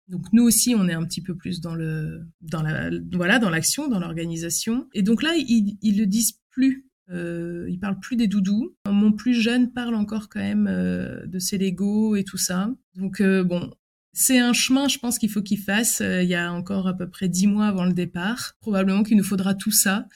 Donc 0.08 0.24
nous 0.32 0.42
aussi, 0.42 0.74
on 0.74 0.88
est 0.88 0.94
un 0.94 1.04
petit 1.04 1.20
peu 1.20 1.36
plus 1.36 1.60
dans 1.60 1.74
le, 1.74 2.26
dans 2.40 2.62
la, 2.62 2.90
voilà, 3.12 3.38
dans 3.38 3.50
l'action, 3.50 3.88
dans 3.88 4.00
l'organisation. 4.00 4.86
Et 4.94 5.02
donc 5.02 5.22
là, 5.22 5.34
ils, 5.36 5.76
ils 5.82 5.98
le 5.98 6.06
disent 6.06 6.40
plus. 6.50 6.87
Euh, 7.10 7.66
ils 7.68 7.78
parlent 7.78 8.00
plus 8.00 8.16
des 8.16 8.26
doudous. 8.26 8.74
Mon 8.86 9.12
plus 9.12 9.34
jeune 9.34 9.72
parle 9.72 9.94
encore 9.94 10.28
quand 10.28 10.40
même 10.40 10.66
euh, 10.68 11.26
de 11.26 11.38
ses 11.38 11.58
Lego 11.58 12.16
et 12.16 12.24
tout 12.24 12.36
ça. 12.36 12.70
Donc 12.94 13.20
euh, 13.20 13.44
bon, 13.44 13.70
c'est 14.12 14.38
un 14.38 14.52
chemin, 14.52 14.88
je 14.88 14.98
pense 14.98 15.18
qu'il 15.18 15.30
faut 15.30 15.42
qu'il 15.42 15.60
fasse. 15.60 16.00
Euh, 16.00 16.22
il 16.22 16.28
y 16.28 16.34
a 16.34 16.52
encore 16.52 16.88
à 16.88 16.94
peu 16.96 17.08
près 17.08 17.28
dix 17.28 17.46
mois 17.46 17.66
avant 17.66 17.84
le 17.84 17.92
départ. 17.92 18.54
Probablement 18.60 19.04
qu'il 19.04 19.16
nous 19.16 19.24
faudra 19.24 19.54
tout 19.54 19.70
ça 19.70 20.06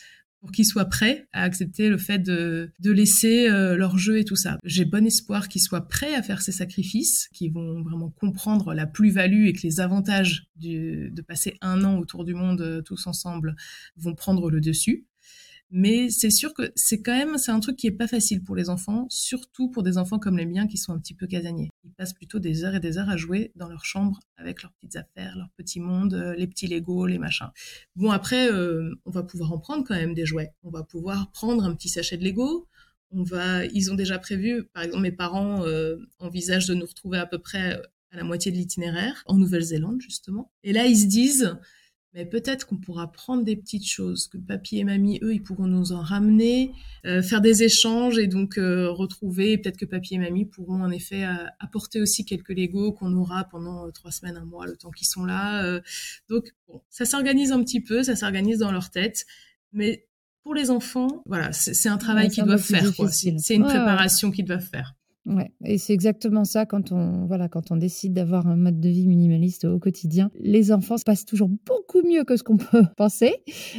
pour 0.41 0.51
qu'ils 0.51 0.67
soient 0.67 0.87
prêts 0.87 1.29
à 1.33 1.45
accepter 1.45 1.89
le 1.89 1.99
fait 1.99 2.19
de, 2.19 2.73
de 2.81 2.91
laisser 2.91 3.49
euh, 3.49 3.77
leur 3.77 3.97
jeu 3.99 4.19
et 4.19 4.25
tout 4.25 4.35
ça. 4.35 4.59
J'ai 4.65 4.85
bon 4.85 5.07
espoir 5.07 5.49
qu'ils 5.49 5.63
soient 5.63 5.87
prêts 5.87 6.15
à 6.17 6.23
faire 6.23 6.43
ces 6.43 6.51
sacrifices, 6.51 7.29
qu'ils 7.33 7.53
vont 7.53 7.83
vraiment 7.83 8.11
comprendre 8.11 8.75
la 8.75 8.87
plus-value 8.87 9.47
et 9.47 9.53
que 9.53 9.63
les 9.63 9.79
avantages 9.79 10.49
du, 10.57 11.11
de 11.13 11.23
passer 11.23 11.57
un 11.61 11.85
an 11.85 11.97
autour 11.97 12.25
du 12.25 12.35
monde 12.35 12.61
euh, 12.61 12.83
tous 12.83 13.07
ensemble 13.07 13.55
vont 13.97 14.17
prendre 14.17 14.51
le 14.51 14.61
dessus. 14.61 15.07
Mais 15.75 16.11
c'est 16.11 16.29
sûr 16.29 16.53
que 16.53 16.71
c'est 16.77 17.01
quand 17.01 17.17
même, 17.17 17.39
c'est 17.39 17.51
un 17.51 17.59
truc 17.59 17.77
qui 17.77 17.87
est 17.87 17.93
pas 17.93 18.07
facile 18.07 18.45
pour 18.45 18.55
les 18.55 18.69
enfants, 18.69 19.07
surtout 19.09 19.71
pour 19.71 19.83
des 19.83 19.97
enfants 19.97 20.19
comme 20.19 20.37
les 20.37 20.45
miens 20.45 20.67
qui 20.67 20.77
sont 20.77 20.93
un 20.93 20.99
petit 20.99 21.15
peu 21.15 21.27
casaniers. 21.27 21.71
Ils 21.83 21.93
passent 21.93 22.13
plutôt 22.13 22.39
des 22.39 22.63
heures 22.63 22.75
et 22.75 22.81
des 22.81 22.99
heures 22.99 23.09
à 23.09 23.17
jouer 23.17 23.53
dans 23.57 23.71
leur 23.71 23.87
chambre 23.87 24.21
avec 24.37 24.63
leurs 24.63 24.73
petites 24.73 24.97
affaires, 24.97 25.35
leur 25.35 25.49
petit 25.57 25.81
monde, 25.81 26.13
euh, 26.13 26.35
les 26.35 26.47
petits 26.47 26.67
Lego, 26.67 27.07
les 27.07 27.19
machins. 27.19 27.49
Bon 27.97 28.11
après, 28.11 28.53
euh, 28.53 28.95
on 29.07 29.11
va 29.11 29.23
pouvoir 29.23 29.51
en 29.55 29.59
prendre 29.59 29.83
quand 29.83 29.95
même 29.95 30.13
des 30.13 30.27
jouets. 30.27 30.53
On 30.63 30.71
va 30.71 30.83
pouvoir 30.83 31.33
prendre 31.33 31.65
un 31.65 31.75
petit 31.75 31.89
sachet 31.89 32.19
de 32.19 32.25
Lego. 32.25 32.69
On 33.11 33.23
va, 33.23 33.65
ils 33.65 33.91
ont 33.91 33.95
déjà 33.95 34.19
prévu, 34.19 34.65
par 34.75 34.83
exemple, 34.83 35.03
mes 35.03 35.13
parents 35.13 35.65
euh, 35.65 35.97
envisagent 36.19 36.67
de 36.67 36.75
nous 36.75 36.87
retrouver 36.87 37.17
à 37.17 37.25
peu 37.25 37.39
près 37.39 37.81
à 38.11 38.17
la 38.19 38.25
moitié 38.25 38.53
de 38.53 38.59
l'itinéraire 38.59 39.23
en 39.25 39.39
Nouvelle-Zélande 39.39 40.03
justement. 40.03 40.53
Et 40.65 40.75
là, 40.75 40.85
ils 40.85 40.99
se 40.99 41.07
disent 41.07 41.57
mais 42.15 42.27
peut-être 42.27 42.67
qu'on 42.67 42.77
pourra 42.77 43.11
prendre 43.11 43.43
des 43.43 43.57
petites 43.57 43.87
choses, 43.87 44.29
que 44.29 44.37
papy 44.37 44.79
et 44.79 44.85
mamie, 44.85 45.19
eux, 45.23 45.33
ils 45.33 45.43
pourront 45.43 45.67
nous 45.67 45.93
en 45.93 46.03
ramener, 46.03 46.73
euh, 47.07 47.23
faire 47.23 47.41
des 47.41 47.63
échanges 47.63 48.19
et 48.19 48.27
donc 48.27 48.59
euh, 48.59 48.91
retrouver. 48.91 49.57
Peut-être 49.57 49.79
que 49.79 49.87
papy 49.87 50.15
et 50.15 50.19
mamie 50.19 50.45
pourront 50.45 50.83
en 50.83 50.91
effet 50.91 51.25
euh, 51.25 51.33
apporter 51.59 52.03
aussi 52.03 52.27
quelques 52.27 52.51
Legos 52.51 52.93
qu'on 52.93 53.15
aura 53.15 53.45
pendant 53.45 53.91
trois 53.93 54.11
semaines, 54.11 54.37
un 54.37 54.45
mois, 54.45 54.67
le 54.67 54.77
temps 54.77 54.91
qu'ils 54.91 55.07
sont 55.07 55.25
là. 55.25 55.81
donc, 56.29 56.53
bon, 56.69 56.83
ça 56.91 57.05
s'organise 57.05 57.53
un 57.53 57.63
petit 57.63 57.81
peu, 57.81 58.03
ça 58.03 58.15
s'organise 58.15 58.59
dans 58.59 58.73
leur 58.73 58.91
tête, 58.91 59.25
mais 59.73 60.07
pour 60.43 60.55
les 60.55 60.71
enfants, 60.71 61.23
voilà, 61.25 61.53
c'est 61.53 61.89
un 61.89 61.99
travail 61.99 62.29
qu'ils 62.29 62.45
doivent 62.45 62.61
faire. 62.61 62.85
C'est 63.09 63.55
une 63.55 63.65
préparation 63.65 64.31
qu'ils 64.31 64.45
doivent 64.45 64.69
faire. 64.69 64.95
Ouais, 65.25 65.53
et 65.65 65.79
c'est 65.79 65.93
exactement 65.93 66.45
ça 66.45 66.67
quand 66.67 66.91
on 66.91 67.27
voilà 67.27 67.49
quand 67.49 67.71
on 67.71 67.77
décide 67.77 68.13
d'avoir 68.13 68.49
un 68.49 68.57
mode 68.57 68.81
de 68.81 68.89
vie 68.89 69.07
minimaliste 69.07 69.65
au 69.65 69.79
quotidien. 69.79 70.33
Les 70.41 70.73
enfants 70.73 70.99
se 70.99 71.05
passent 71.05 71.25
toujours 71.25 71.49
beaucoup 71.65 72.03
mieux 72.05 72.25
que 72.25 72.37
ce 72.37 72.43
qu'on 72.43 72.57
peut 72.57 72.83
penser, 72.97 73.33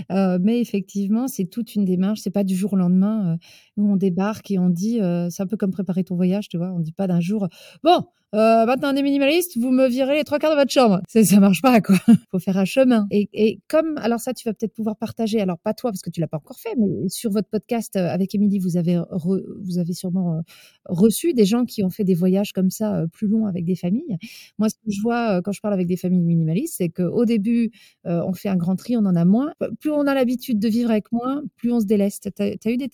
euh, 0.10 0.40
mais 0.42 0.62
effectivement 0.62 1.28
c'est 1.28 1.46
toute 1.46 1.76
une 1.76 1.84
démarche. 1.84 2.22
C'est 2.22 2.32
pas 2.32 2.46
du 2.46 2.56
jour 2.56 2.74
au 2.74 2.76
lendemain 2.78 3.34
euh, 3.34 3.38
où 3.76 3.92
on 3.92 3.98
débarque 3.98 4.52
et 4.52 4.58
on 4.58 4.70
dit 4.70 5.02
euh, 5.02 5.30
c'est 5.30 5.44
un 5.44 5.48
peu 5.48 5.58
comme 5.58 5.72
préparer 5.72 6.06
ton 6.06 6.16
voyage, 6.16 6.48
tu 6.48 6.58
vois. 6.58 6.72
On 6.72 6.80
dit 6.80 6.94
pas 6.94 7.08
d'un 7.08 7.20
jour 7.20 7.50
bon 7.84 8.06
euh, 8.34 8.66
maintenant 8.66 8.94
on 8.94 8.96
est 8.96 9.04
minimaliste, 9.04 9.58
vous 9.58 9.72
me 9.72 9.88
virez 9.88 10.16
les 10.16 10.24
trois 10.24 10.40
quarts 10.40 10.52
de 10.52 10.56
votre 10.56 10.72
chambre. 10.72 11.02
Ça, 11.08 11.24
ça 11.24 11.40
marche 11.40 11.62
pas, 11.62 11.82
quoi. 11.82 11.96
Faut 12.32 12.40
faire 12.40 12.58
un 12.58 12.66
chemin. 12.66 13.08
Et, 13.12 13.30
et 13.34 13.60
comme, 13.68 13.98
alors 13.98 14.20
ça, 14.20 14.34
tu 14.34 14.48
vas 14.48 14.54
peut-être 14.54 14.74
pouvoir 14.74 14.98
partager. 14.98 15.40
Alors 15.40 15.60
pas 15.60 15.74
toi 15.74 15.92
parce 15.92 16.02
que 16.02 16.10
tu 16.10 16.20
l'as 16.20 16.28
pas 16.28 16.38
encore 16.38 16.60
fait, 16.60 16.76
mais 16.78 17.10
sur 17.10 17.32
votre 17.32 17.50
podcast 17.50 17.96
euh, 17.96 18.08
avec 18.10 18.34
Émilie, 18.36 18.60
vous 18.60 18.78
avez 18.78 19.00
vous 19.12 19.78
avez 19.78 19.94
sûrement 19.94 20.38
euh, 20.38 20.42
reçu 20.86 21.34
des 21.34 21.46
gens 21.46 21.66
qui 21.66 21.84
ont 21.84 21.90
fait 21.90 22.04
des 22.04 22.16
voyages 22.16 22.54
comme 22.54 22.72
ça 22.72 22.96
euh, 22.96 23.08
plus 23.08 23.28
longs 23.28 23.46
avec 23.46 23.66
des 23.66 23.76
familles. 23.76 24.18
Moi, 24.58 24.70
ce 24.70 24.76
que 24.76 24.92
je 24.92 25.02
vois 25.02 25.42
quand 25.42 25.52
je 25.52 25.62
parle 25.62 25.74
avec 25.74 25.88
des 25.88 25.98
familles 25.98 26.24
minimalistes, 26.24 26.76
c'est 26.78 26.90
qu'au 26.90 27.26
début, 27.26 27.72
on 28.06 28.34
fait 28.34 28.50
un 28.50 28.56
grand 28.56 28.76
tri, 28.76 28.98
on 28.98 29.06
en 29.06 29.16
a 29.16 29.26
moins. 29.26 29.54
Plus 29.80 29.92
on 29.92 30.08
a 30.08 30.14
l'habitude 30.14 30.60
de 30.60 30.68
vivre 30.68 30.90
avec 30.92 31.12
moins, 31.12 31.44
plus 31.56 31.72
on 31.72 31.80
se 31.80 31.86
déleste. 31.86 32.30
T'as 32.36 32.46
as 32.64 32.70
eu 32.72 32.78
des, 32.78 32.90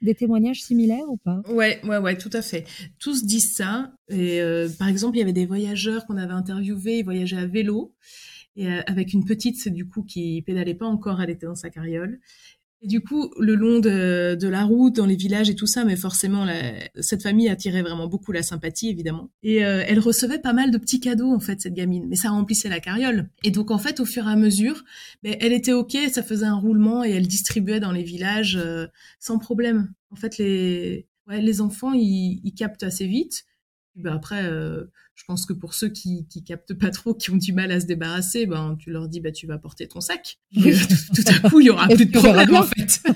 des 0.00 0.14
témoignages 0.14 0.62
similaires 0.62 1.08
ou 1.08 1.16
pas? 1.16 1.42
Ouais, 1.48 1.80
ouais, 1.84 1.98
ouais, 1.98 2.16
tout 2.16 2.30
à 2.32 2.42
fait. 2.42 2.64
Tous 2.98 3.24
disent 3.24 3.54
ça. 3.54 3.92
Et 4.08 4.40
par 4.82 4.88
exemple, 4.88 5.16
il 5.16 5.20
y 5.20 5.22
avait 5.22 5.32
des 5.32 5.46
voyageurs 5.46 6.06
qu'on 6.06 6.16
avait 6.16 6.32
interviewés, 6.32 6.98
ils 6.98 7.04
voyageaient 7.04 7.36
à 7.36 7.46
vélo, 7.46 7.94
et 8.56 8.66
euh, 8.66 8.80
avec 8.88 9.12
une 9.12 9.24
petite, 9.24 9.68
du 9.68 9.88
coup, 9.88 10.02
qui 10.02 10.42
pédalait 10.42 10.74
pas 10.74 10.86
encore, 10.86 11.22
elle 11.22 11.30
était 11.30 11.46
dans 11.46 11.54
sa 11.54 11.70
carriole. 11.70 12.18
Et 12.80 12.88
du 12.88 13.00
coup, 13.00 13.30
le 13.38 13.54
long 13.54 13.78
de, 13.78 14.48
la 14.48 14.64
route, 14.64 14.96
dans 14.96 15.06
les 15.06 15.14
villages 15.14 15.48
et 15.48 15.54
tout 15.54 15.68
ça, 15.68 15.84
mais 15.84 15.94
forcément, 15.94 16.48
cette 16.98 17.22
famille 17.22 17.48
attirait 17.48 17.82
vraiment 17.82 18.08
beaucoup 18.08 18.32
la 18.32 18.42
sympathie, 18.42 18.88
évidemment. 18.88 19.30
Et 19.44 19.64
euh, 19.64 19.84
elle 19.86 20.00
recevait 20.00 20.40
pas 20.40 20.52
mal 20.52 20.72
de 20.72 20.78
petits 20.78 20.98
cadeaux, 20.98 21.30
en 21.32 21.38
fait, 21.38 21.60
cette 21.60 21.74
gamine. 21.74 22.08
Mais 22.08 22.16
ça 22.16 22.30
remplissait 22.30 22.68
la 22.68 22.80
carriole. 22.80 23.30
Et 23.44 23.52
donc, 23.52 23.70
en 23.70 23.78
fait, 23.78 24.00
au 24.00 24.04
fur 24.04 24.26
et 24.26 24.32
à 24.32 24.34
mesure, 24.34 24.82
ben, 25.22 25.36
elle 25.38 25.52
était 25.52 25.74
OK, 25.74 25.96
ça 26.10 26.24
faisait 26.24 26.46
un 26.46 26.56
roulement 26.56 27.04
et 27.04 27.10
elle 27.10 27.28
distribuait 27.28 27.78
dans 27.78 27.92
les 27.92 28.02
villages 28.02 28.58
sans 29.20 29.38
problème. 29.38 29.92
En 30.10 30.16
fait, 30.16 30.38
les, 30.38 31.60
enfants, 31.60 31.92
ils 31.92 32.52
captent 32.56 32.82
assez 32.82 33.06
vite. 33.06 33.44
Ben 33.94 34.14
après, 34.14 34.44
euh, 34.44 34.84
je 35.14 35.24
pense 35.24 35.44
que 35.44 35.52
pour 35.52 35.74
ceux 35.74 35.88
qui, 35.88 36.26
qui 36.28 36.42
captent 36.42 36.74
pas 36.74 36.90
trop, 36.90 37.14
qui 37.14 37.30
ont 37.30 37.36
du 37.36 37.52
mal 37.52 37.70
à 37.72 37.80
se 37.80 37.86
débarrasser, 37.86 38.46
ben 38.46 38.76
tu 38.78 38.90
leur 38.90 39.08
dis 39.08 39.20
bah 39.20 39.32
tu 39.32 39.46
vas 39.46 39.58
porter 39.58 39.86
ton 39.88 40.00
sac. 40.00 40.38
Euh, 40.56 40.72
tout, 41.14 41.22
à 41.28 41.48
coup, 41.48 41.60
il 41.60 41.66
y 41.66 41.70
aura 41.70 41.88
plus 41.88 42.06
de 42.06 42.18
problème 42.18 42.54
en 42.54 42.62
fait. 42.62 43.02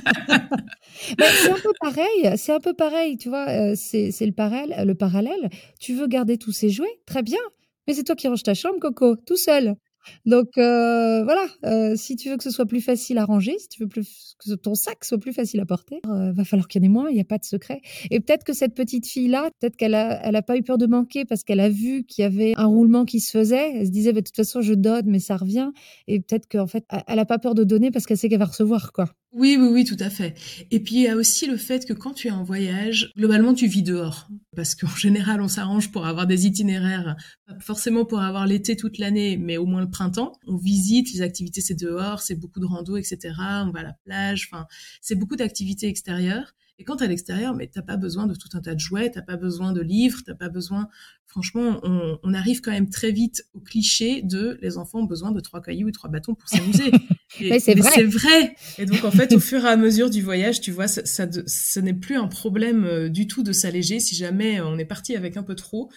Ben, 1.19 1.27
c'est 1.31 1.51
un 1.51 1.55
peu 1.55 1.73
pareil. 1.81 2.37
C'est 2.37 2.53
un 2.53 2.61
peu 2.61 2.75
pareil, 2.75 3.17
tu 3.19 3.29
vois. 3.29 3.49
Euh, 3.49 3.75
c'est 3.77 4.11
le 4.21 4.33
parallèle. 4.33 4.87
Le 4.87 4.95
parallèle. 4.95 5.51
Tu 5.79 5.95
veux 5.95 6.07
garder 6.07 6.39
tous 6.39 6.53
ces 6.53 6.71
jouets, 6.71 7.01
très 7.07 7.23
bien. 7.23 7.39
Mais 7.87 7.95
c'est 7.95 8.05
toi 8.05 8.17
qui 8.17 8.29
ranges 8.29 8.43
ta 8.43 8.55
chambre, 8.55 8.79
Coco, 8.81 9.17
tout 9.17 9.37
seul. 9.37 9.77
Donc 10.25 10.59
euh, 10.59 11.25
voilà, 11.25 11.47
euh, 11.65 11.95
si 11.97 12.17
tu 12.17 12.31
veux 12.31 12.37
que 12.37 12.43
ce 12.43 12.51
soit 12.51 12.67
plus 12.67 12.81
facile 12.81 13.19
à 13.19 13.25
ranger, 13.25 13.59
si 13.59 13.69
tu 13.69 13.83
veux 13.83 13.89
plus, 13.89 14.37
que 14.39 14.55
ton 14.55 14.75
sac 14.75 15.05
soit 15.05 15.19
plus 15.19 15.33
facile 15.33 15.61
à 15.61 15.67
porter, 15.67 16.01
euh, 16.07 16.33
va 16.33 16.45
falloir 16.45 16.69
qu'il 16.69 16.83
y 16.83 16.85
en 16.85 16.89
ait 16.89 16.93
moins, 16.93 17.09
il 17.11 17.15
n'y 17.15 17.21
a 17.21 17.25
pas 17.25 17.39
de 17.39 17.45
secret. 17.45 17.81
Et 18.11 18.21
peut-être 18.21 18.45
que 18.45 18.53
cette 18.53 18.75
petite 18.75 19.07
fille-là, 19.07 19.51
peut-être 19.61 19.77
qu'elle 19.77 19.95
a, 19.95 20.21
elle 20.27 20.37
a 20.37 20.43
pas 20.43 20.57
eu 20.57 20.63
peur 20.63 20.79
de 20.79 20.87
manquer 20.87 21.25
parce 21.25 21.43
qu'elle 21.43 21.61
a 21.61 21.69
vu 21.69 22.05
qu'il 22.05 22.23
y 22.23 22.25
avait 22.25 22.55
un 22.57 22.67
roulement 22.67 23.05
qui 23.05 23.21
se 23.21 23.31
faisait. 23.31 23.73
Elle 23.77 23.87
se 23.87 23.91
disait, 23.91 24.13
bah, 24.13 24.21
de 24.21 24.27
toute 24.27 24.37
façon, 24.37 24.61
je 24.63 24.75
donne, 24.75 25.07
mais 25.07 25.19
ça 25.19 25.37
revient. 25.37 25.71
Et 26.07 26.21
peut-être 26.21 26.49
qu'en 26.49 26.67
fait, 26.67 26.85
elle 27.07 27.19
a 27.19 27.25
pas 27.25 27.39
peur 27.39 27.55
de 27.55 27.65
donner 27.65 27.91
parce 27.91 28.07
qu'elle 28.07 28.19
sait 28.19 28.29
qu'elle 28.29 28.39
va 28.39 28.47
recevoir, 28.47 28.93
quoi. 28.93 29.07
Oui, 29.39 29.59
oui, 29.61 29.69
oui, 29.71 29.85
tout 29.85 29.99
à 30.01 30.09
fait. 30.09 30.35
Et 30.71 30.81
puis 30.81 30.95
il 30.95 31.03
y 31.03 31.09
a 31.09 31.15
aussi 31.15 31.47
le 31.47 31.59
fait 31.59 31.85
que 31.85 31.93
quand 31.93 32.15
tu 32.15 32.29
es 32.29 32.31
en 32.31 32.43
voyage, 32.43 33.13
globalement 33.19 33.53
tu 33.53 33.67
vis 33.67 33.83
dehors. 33.83 34.29
Parce 34.57 34.75
qu'en 34.75 34.89
général, 34.97 35.43
on 35.43 35.49
s'arrange 35.49 35.93
pour 35.93 36.07
avoir 36.07 36.27
des 36.27 36.47
itinéraires, 36.47 37.17
pas 37.47 37.61
forcément 37.61 38.07
pour 38.07 38.21
avoir 38.21 38.47
l'été 38.47 38.77
toute 38.77 38.97
l'année, 38.97 39.37
mais 39.37 39.59
au 39.59 39.67
moins 39.67 39.83
le 39.83 39.91
printemps. 39.91 40.33
On 40.47 40.57
visite, 40.57 41.13
les 41.13 41.21
activités 41.21 41.61
c'est 41.61 41.79
dehors, 41.79 42.23
c'est 42.23 42.35
beaucoup 42.35 42.61
de 42.61 42.65
rando, 42.65 42.97
etc. 42.97 43.35
On 43.67 43.73
va 43.73 43.81
à 43.81 43.83
la 43.83 43.93
plage, 44.07 44.49
enfin, 44.51 44.67
c'est 45.03 45.17
beaucoup 45.17 45.37
d'activités 45.37 45.87
extérieures. 45.87 46.55
Et 46.79 46.85
quand 46.85 47.01
à 47.01 47.07
l'extérieur, 47.07 47.55
mais 47.55 47.69
t'as 47.69 47.83
pas 47.83 47.97
besoin 47.97 48.27
de 48.27 48.35
tout 48.35 48.49
un 48.53 48.61
tas 48.61 48.75
de 48.75 48.81
jouets, 48.81 49.11
t'as 49.11 49.23
pas 49.23 49.37
besoin 49.37 49.73
de 49.73 49.81
livres, 49.81 50.21
t'as 50.27 50.35
pas 50.35 50.51
besoin. 50.51 50.89
Franchement, 51.25 51.81
on, 51.83 52.19
on, 52.23 52.35
arrive 52.35 52.61
quand 52.61 52.71
même 52.71 52.91
très 52.91 53.13
vite 53.13 53.45
au 53.55 53.61
cliché 53.61 54.23
de 54.23 54.59
les 54.61 54.77
enfants 54.77 55.01
ont 55.01 55.05
besoin 55.05 55.33
de 55.33 55.41
trois 55.41 55.63
cailloux 55.63 55.89
et 55.89 55.93
trois 55.93 56.11
bâtons 56.11 56.35
pour 56.35 56.49
s'amuser. 56.49 56.91
c'est 57.61 57.75
vrai. 57.75 58.05
vrai. 58.05 58.57
Et 58.79 58.85
donc 58.85 59.05
en 59.05 59.11
fait, 59.11 59.33
au 59.33 59.41
fur 59.41 59.65
et 59.65 59.69
à 59.69 59.77
mesure 59.77 60.11
du 60.11 60.23
voyage, 60.23 60.61
tu 60.61 60.71
vois, 60.71 60.87
ça, 60.87 61.05
ça 61.05 61.27
ce 61.47 61.81
n'est 61.81 61.95
plus 61.95 62.17
un 62.17 62.29
problème 62.29 62.85
euh, 62.85 63.09
du 63.09 63.27
tout 63.27 63.43
de 63.43 63.53
s'alléger 63.53 63.99
si 63.99 64.15
jamais 64.15 64.61
on 64.61 64.79
est 64.79 64.85
parti 64.85 65.17
avec 65.17 65.37
un 65.37 65.43
peu 65.43 65.55
trop, 65.55 65.91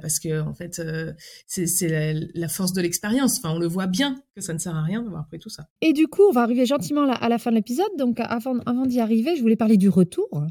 parce 0.00 0.18
que 0.18 0.40
en 0.40 0.54
fait, 0.54 0.78
euh, 0.78 1.12
c'est 1.46 1.88
la, 1.88 2.12
la, 2.34 2.48
force 2.48 2.72
de 2.72 2.80
l'expérience. 2.80 3.40
On 3.44 3.58
le 3.58 3.66
voit 3.66 3.86
bien 3.86 4.20
que 4.34 4.40
ça 4.40 4.52
ne 4.52 4.58
sert 4.58 4.74
à 4.74 4.82
rien 4.82 5.02
d'avoir 5.02 5.26
pris 5.26 5.38
tout 5.38 5.48
ça. 5.48 5.68
Et 5.80 5.92
du 5.92 6.08
coup, 6.08 6.22
on 6.28 6.32
va 6.32 6.42
arriver 6.42 6.66
gentiment 6.66 7.08
à 7.08 7.28
la 7.28 7.38
fin 7.38 7.50
de 7.50 7.56
l'épisode. 7.56 7.90
Donc 7.98 8.18
avant 8.20 8.86
d'y 8.86 9.00
arriver, 9.00 9.36
je 9.36 9.42
voulais 9.42 9.56
parler 9.56 9.76
du 9.76 9.88
retour. 9.88 10.46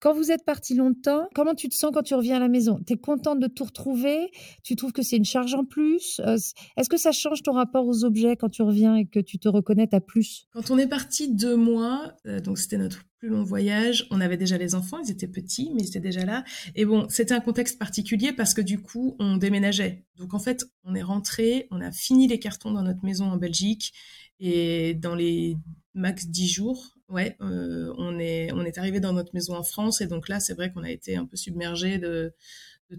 Quand 0.00 0.14
vous 0.14 0.30
êtes 0.30 0.44
parti 0.44 0.74
longtemps, 0.76 1.28
comment 1.34 1.54
tu 1.54 1.68
te 1.68 1.74
sens 1.74 1.90
quand 1.92 2.04
tu 2.04 2.14
reviens 2.14 2.36
à 2.36 2.38
la 2.38 2.46
maison? 2.46 2.78
Tu 2.86 2.92
es 2.92 2.96
contente 2.96 3.40
de 3.40 3.48
tout 3.48 3.64
retrouver? 3.64 4.30
Tu 4.62 4.76
trouves 4.76 4.92
que 4.92 5.02
c'est 5.02 5.16
une 5.16 5.24
charge 5.24 5.54
en 5.54 5.64
plus? 5.64 6.20
Euh, 6.24 6.36
Est-ce 6.76 6.88
que 6.88 6.96
ça 6.96 7.10
change 7.10 7.42
ton 7.42 7.52
rapport 7.52 7.84
aux 7.84 8.04
objets 8.04 8.36
quand 8.36 8.48
tu 8.48 8.62
reviens 8.62 8.94
et 8.94 9.06
que 9.06 9.18
tu 9.18 9.40
te 9.40 9.48
reconnais 9.48 9.92
à 9.92 10.00
plus? 10.00 10.46
Quand 10.52 10.70
on 10.70 10.78
est 10.78 10.86
parti 10.86 11.34
deux 11.34 11.56
mois, 11.56 12.12
euh, 12.26 12.38
donc 12.38 12.58
c'était 12.58 12.78
notre 12.78 13.02
plus 13.18 13.28
long 13.28 13.42
voyage, 13.42 14.06
on 14.12 14.20
avait 14.20 14.36
déjà 14.36 14.56
les 14.56 14.76
enfants, 14.76 14.98
ils 15.04 15.10
étaient 15.10 15.26
petits, 15.26 15.72
mais 15.74 15.82
ils 15.82 15.88
étaient 15.88 15.98
déjà 15.98 16.24
là. 16.24 16.44
Et 16.76 16.84
bon, 16.84 17.08
c'était 17.08 17.34
un 17.34 17.40
contexte 17.40 17.76
particulier 17.76 18.32
parce 18.32 18.54
que 18.54 18.60
du 18.60 18.80
coup, 18.80 19.16
on 19.18 19.36
déménageait. 19.36 20.04
Donc 20.14 20.32
en 20.32 20.38
fait, 20.38 20.64
on 20.84 20.94
est 20.94 21.02
rentré, 21.02 21.66
on 21.72 21.80
a 21.80 21.90
fini 21.90 22.28
les 22.28 22.38
cartons 22.38 22.70
dans 22.70 22.84
notre 22.84 23.04
maison 23.04 23.24
en 23.24 23.36
Belgique 23.36 23.92
et 24.38 24.94
dans 24.94 25.16
les 25.16 25.56
max 25.94 26.28
dix 26.28 26.46
jours, 26.46 26.94
ouais, 27.08 27.36
euh, 27.40 27.92
on 27.96 28.18
est 28.18 28.52
on 28.52 28.64
est 28.64 28.78
arrivé 28.78 29.00
dans 29.00 29.12
notre 29.12 29.34
maison 29.34 29.54
en 29.54 29.62
France 29.62 30.00
et 30.00 30.06
donc 30.06 30.28
là 30.28 30.40
c'est 30.40 30.54
vrai 30.54 30.72
qu'on 30.72 30.82
a 30.82 30.90
été 30.90 31.16
un 31.16 31.26
peu 31.26 31.36
submergé 31.36 31.98
de 31.98 32.32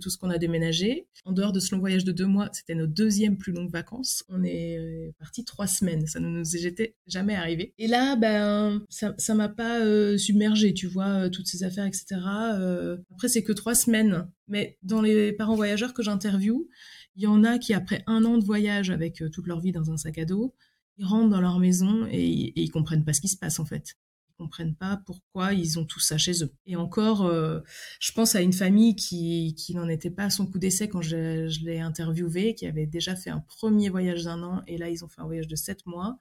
tout 0.02 0.12
ce 0.12 0.17
qu'on 0.17 0.30
a 0.30 0.38
déménagé. 0.38 1.08
En 1.26 1.32
dehors 1.32 1.52
de 1.52 1.60
ce 1.60 1.74
long 1.74 1.80
voyage 1.80 2.04
de 2.04 2.12
deux 2.12 2.28
mois, 2.28 2.50
c'était 2.54 2.76
nos 2.76 2.86
deuxièmes 2.86 3.38
plus 3.38 3.52
longues 3.52 3.72
vacances. 3.72 4.24
On 4.30 4.43
est 4.43 4.78
euh, 4.78 5.12
parti 5.17 5.43
trois 5.43 5.65
semaines. 5.65 6.06
Ça 6.06 6.19
ne 6.19 6.28
nous 6.28 6.56
était 6.56 6.95
jamais 7.08 7.36
arrivé. 7.36 7.74
Et 7.80 7.88
là, 7.88 8.15
ben, 8.15 8.86
ça, 8.89 9.15
ça 9.17 9.34
m'a 9.34 9.50
pas 9.50 9.80
euh, 9.80 10.15
submergé, 10.17 10.76
tu 10.76 10.86
vois, 10.86 11.32
toutes 11.32 11.48
ces 11.48 11.63
affaires, 11.63 11.86
etc. 11.86 12.22
Après, 13.12 13.30
c'est 13.30 13.43
que 13.43 13.52
trois 13.52 13.74
semaines. 13.74 14.30
Mais 14.48 14.78
dans 14.84 15.02
les 15.02 15.32
parents 15.34 15.56
voyageurs 15.56 15.95
que 15.95 16.04
j'interviewe, 16.04 16.67
il 17.15 17.24
y 17.24 17.28
en 17.28 17.43
a 17.43 17.58
qui, 17.58 17.74
après 17.74 18.04
un 18.06 18.24
an 18.26 18.38
de 18.38 18.45
voyage 18.45 18.91
avec 18.91 19.24
toute 19.32 19.48
leur 19.48 19.60
vie 19.60 19.72
dans 19.72 19.89
un 19.89 19.98
sac 19.98 20.19
à 20.19 20.26
dos, 20.26 20.54
ils 20.99 21.05
rentrent 21.05 21.29
dans 21.29 21.41
leur 21.41 21.59
maison 21.59 22.05
et, 22.12 22.19
et 22.19 22.62
ils 22.62 22.71
comprennent 22.71 23.03
pas 23.03 23.13
ce 23.13 23.21
qui 23.21 23.29
se 23.29 23.38
passe, 23.38 23.59
en 23.59 23.65
fait 23.65 23.95
comprennent 24.39 24.75
pas 24.75 25.01
pourquoi 25.05 25.53
ils 25.53 25.77
ont 25.79 25.85
tout 25.85 25.99
ça 25.99 26.17
chez 26.17 26.43
eux. 26.43 26.51
Et 26.65 26.77
encore, 26.77 27.25
euh, 27.25 27.59
je 27.99 28.13
pense 28.13 28.35
à 28.35 28.41
une 28.41 28.53
famille 28.53 28.95
qui, 28.95 29.53
qui 29.55 29.75
n'en 29.75 29.89
était 29.89 30.09
pas 30.09 30.23
à 30.23 30.29
son 30.29 30.47
coup 30.47 30.59
d'essai 30.59 30.88
quand 30.88 31.01
je, 31.01 31.49
je 31.49 31.65
l'ai 31.65 31.79
interviewé, 31.79 32.55
qui 32.55 32.65
avait 32.65 32.88
déjà 32.88 33.15
fait 33.15 33.29
un 33.29 33.41
premier 33.41 33.89
voyage 33.89 34.23
d'un 34.23 34.41
an, 34.41 34.63
et 34.65 34.77
là 34.77 34.89
ils 34.89 35.03
ont 35.03 35.09
fait 35.09 35.21
un 35.21 35.25
voyage 35.25 35.47
de 35.47 35.57
sept 35.57 35.85
mois. 35.85 36.17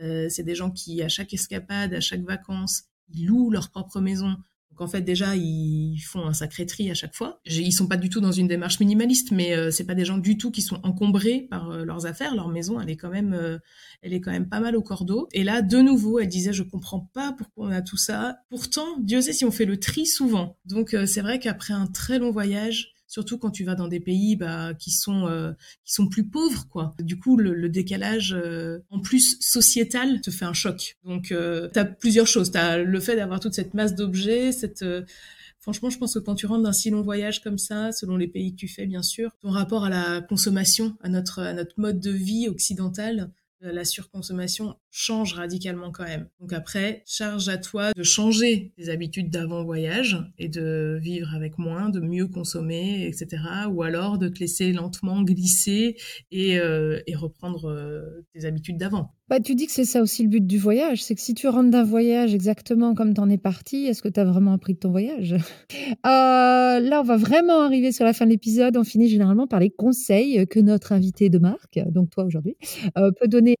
Euh, 0.00 0.28
c'est 0.30 0.42
des 0.42 0.54
gens 0.54 0.70
qui, 0.70 1.02
à 1.02 1.08
chaque 1.08 1.34
escapade, 1.34 1.92
à 1.92 2.00
chaque 2.00 2.22
vacances, 2.22 2.84
ils 3.10 3.26
louent 3.26 3.50
leur 3.50 3.70
propre 3.70 4.00
maison. 4.00 4.36
Donc 4.72 4.80
en 4.80 4.88
fait 4.88 5.02
déjà 5.02 5.36
ils 5.36 6.00
font 6.00 6.26
un 6.26 6.32
sacré 6.32 6.64
tri 6.64 6.90
à 6.90 6.94
chaque 6.94 7.14
fois. 7.14 7.40
Ils 7.44 7.72
sont 7.72 7.86
pas 7.86 7.98
du 7.98 8.08
tout 8.08 8.20
dans 8.20 8.32
une 8.32 8.48
démarche 8.48 8.80
minimaliste, 8.80 9.30
mais 9.30 9.54
euh, 9.54 9.70
c'est 9.70 9.84
pas 9.84 9.94
des 9.94 10.06
gens 10.06 10.16
du 10.16 10.38
tout 10.38 10.50
qui 10.50 10.62
sont 10.62 10.80
encombrés 10.82 11.46
par 11.50 11.70
euh, 11.70 11.84
leurs 11.84 12.06
affaires. 12.06 12.34
Leur 12.34 12.48
maison 12.48 12.80
elle 12.80 12.88
est 12.88 12.96
quand 12.96 13.10
même 13.10 13.34
euh, 13.34 13.58
elle 14.00 14.14
est 14.14 14.20
quand 14.20 14.30
même 14.30 14.48
pas 14.48 14.60
mal 14.60 14.74
au 14.74 14.82
cordeau. 14.82 15.28
Et 15.32 15.44
là 15.44 15.60
de 15.60 15.78
nouveau 15.78 16.20
elle 16.20 16.28
disait 16.28 16.54
je 16.54 16.62
comprends 16.62 17.10
pas 17.12 17.34
pourquoi 17.36 17.66
on 17.66 17.70
a 17.70 17.82
tout 17.82 17.98
ça. 17.98 18.38
Pourtant 18.48 18.98
Dieu 18.98 19.20
sait 19.20 19.34
si 19.34 19.44
on 19.44 19.50
fait 19.50 19.66
le 19.66 19.78
tri 19.78 20.06
souvent. 20.06 20.56
Donc 20.64 20.96
c'est 21.06 21.20
vrai 21.20 21.38
qu'après 21.38 21.74
un 21.74 21.86
très 21.86 22.18
long 22.18 22.30
voyage 22.30 22.94
surtout 23.12 23.36
quand 23.36 23.50
tu 23.50 23.62
vas 23.62 23.74
dans 23.74 23.88
des 23.88 24.00
pays 24.00 24.36
bah, 24.36 24.72
qui 24.72 24.90
sont 24.90 25.26
euh, 25.26 25.52
qui 25.84 25.92
sont 25.92 26.08
plus 26.08 26.26
pauvres 26.26 26.66
quoi. 26.70 26.94
Du 26.98 27.18
coup 27.18 27.36
le, 27.36 27.68
décalage 27.68 28.32
euh, 28.32 28.78
en 28.88 29.00
plus 29.00 29.36
sociétal 29.40 30.22
te 30.22 30.30
fait 30.30 30.46
un 30.46 30.54
choc. 30.54 30.96
Donc 31.04 31.30
euh, 31.30 31.68
tu 31.74 31.78
as 31.78 31.84
plusieurs 31.84 32.26
choses, 32.26 32.50
tu 32.50 32.56
as 32.56 32.78
le 32.78 33.00
fait 33.00 33.14
d'avoir 33.14 33.38
toute 33.38 33.52
cette 33.52 33.74
masse 33.74 33.94
d'objets, 33.94 34.52
cette 34.52 34.84
Franchement, 35.60 35.90
je 35.90 35.98
pense 35.98 36.14
que 36.14 36.18
quand 36.18 36.34
tu 36.34 36.46
rentres 36.46 36.64
d'un 36.64 36.72
si 36.72 36.90
long 36.90 37.02
voyage 37.02 37.40
comme 37.40 37.56
ça, 37.56 37.92
selon 37.92 38.16
les 38.16 38.26
pays 38.26 38.50
que 38.50 38.56
tu 38.56 38.66
fais, 38.66 38.84
bien 38.84 39.04
sûr, 39.04 39.30
ton 39.40 39.50
rapport 39.50 39.84
à 39.84 39.90
la 39.90 40.20
consommation, 40.20 40.96
à 41.02 41.08
notre, 41.08 41.38
à 41.38 41.52
notre 41.52 41.78
mode 41.78 42.00
de 42.00 42.10
vie 42.10 42.48
occidental, 42.48 43.30
la 43.60 43.84
surconsommation 43.84 44.74
change 44.94 45.32
radicalement 45.32 45.90
quand 45.90 46.04
même. 46.04 46.28
Donc 46.38 46.52
après, 46.52 47.02
charge 47.06 47.48
à 47.48 47.56
toi 47.56 47.92
de 47.96 48.02
changer 48.02 48.72
tes 48.76 48.90
habitudes 48.90 49.30
d'avant 49.30 49.64
voyage 49.64 50.18
et 50.38 50.48
de 50.48 50.98
vivre 51.00 51.34
avec 51.34 51.58
moins, 51.58 51.88
de 51.88 51.98
mieux 51.98 52.28
consommer, 52.28 53.06
etc. 53.06 53.42
Ou 53.70 53.82
alors 53.82 54.18
de 54.18 54.28
te 54.28 54.38
laisser 54.38 54.70
lentement 54.72 55.22
glisser 55.22 55.96
et, 56.30 56.58
euh, 56.58 57.00
et 57.06 57.14
reprendre 57.14 57.70
euh, 57.70 58.24
tes 58.34 58.44
habitudes 58.44 58.76
d'avant. 58.76 59.14
Bah, 59.28 59.40
tu 59.40 59.54
dis 59.54 59.64
que 59.64 59.72
c'est 59.72 59.86
ça 59.86 60.02
aussi 60.02 60.24
le 60.24 60.28
but 60.28 60.46
du 60.46 60.58
voyage, 60.58 61.02
c'est 61.02 61.14
que 61.14 61.22
si 61.22 61.32
tu 61.32 61.48
rentres 61.48 61.70
d'un 61.70 61.84
voyage 61.84 62.34
exactement 62.34 62.94
comme 62.94 63.14
t'en 63.14 63.30
es 63.30 63.38
parti, 63.38 63.86
est-ce 63.86 64.02
que 64.02 64.08
tu 64.08 64.20
as 64.20 64.24
vraiment 64.24 64.52
appris 64.52 64.74
de 64.74 64.78
ton 64.78 64.90
voyage? 64.90 65.36
Euh, 66.06 66.80
Là, 66.80 67.00
on 67.00 67.04
va 67.04 67.16
vraiment 67.16 67.60
arriver 67.60 67.92
sur 67.92 68.04
la 68.04 68.12
fin 68.12 68.24
de 68.24 68.30
l'épisode. 68.30 68.76
On 68.76 68.84
finit 68.84 69.08
généralement 69.08 69.46
par 69.46 69.60
les 69.60 69.70
conseils 69.70 70.46
que 70.46 70.58
notre 70.58 70.92
invité 70.92 71.28
de 71.28 71.38
marque, 71.38 71.78
donc 71.90 72.10
toi 72.10 72.24
aujourd'hui, 72.24 72.56
peut 72.94 73.28
donner 73.28 73.56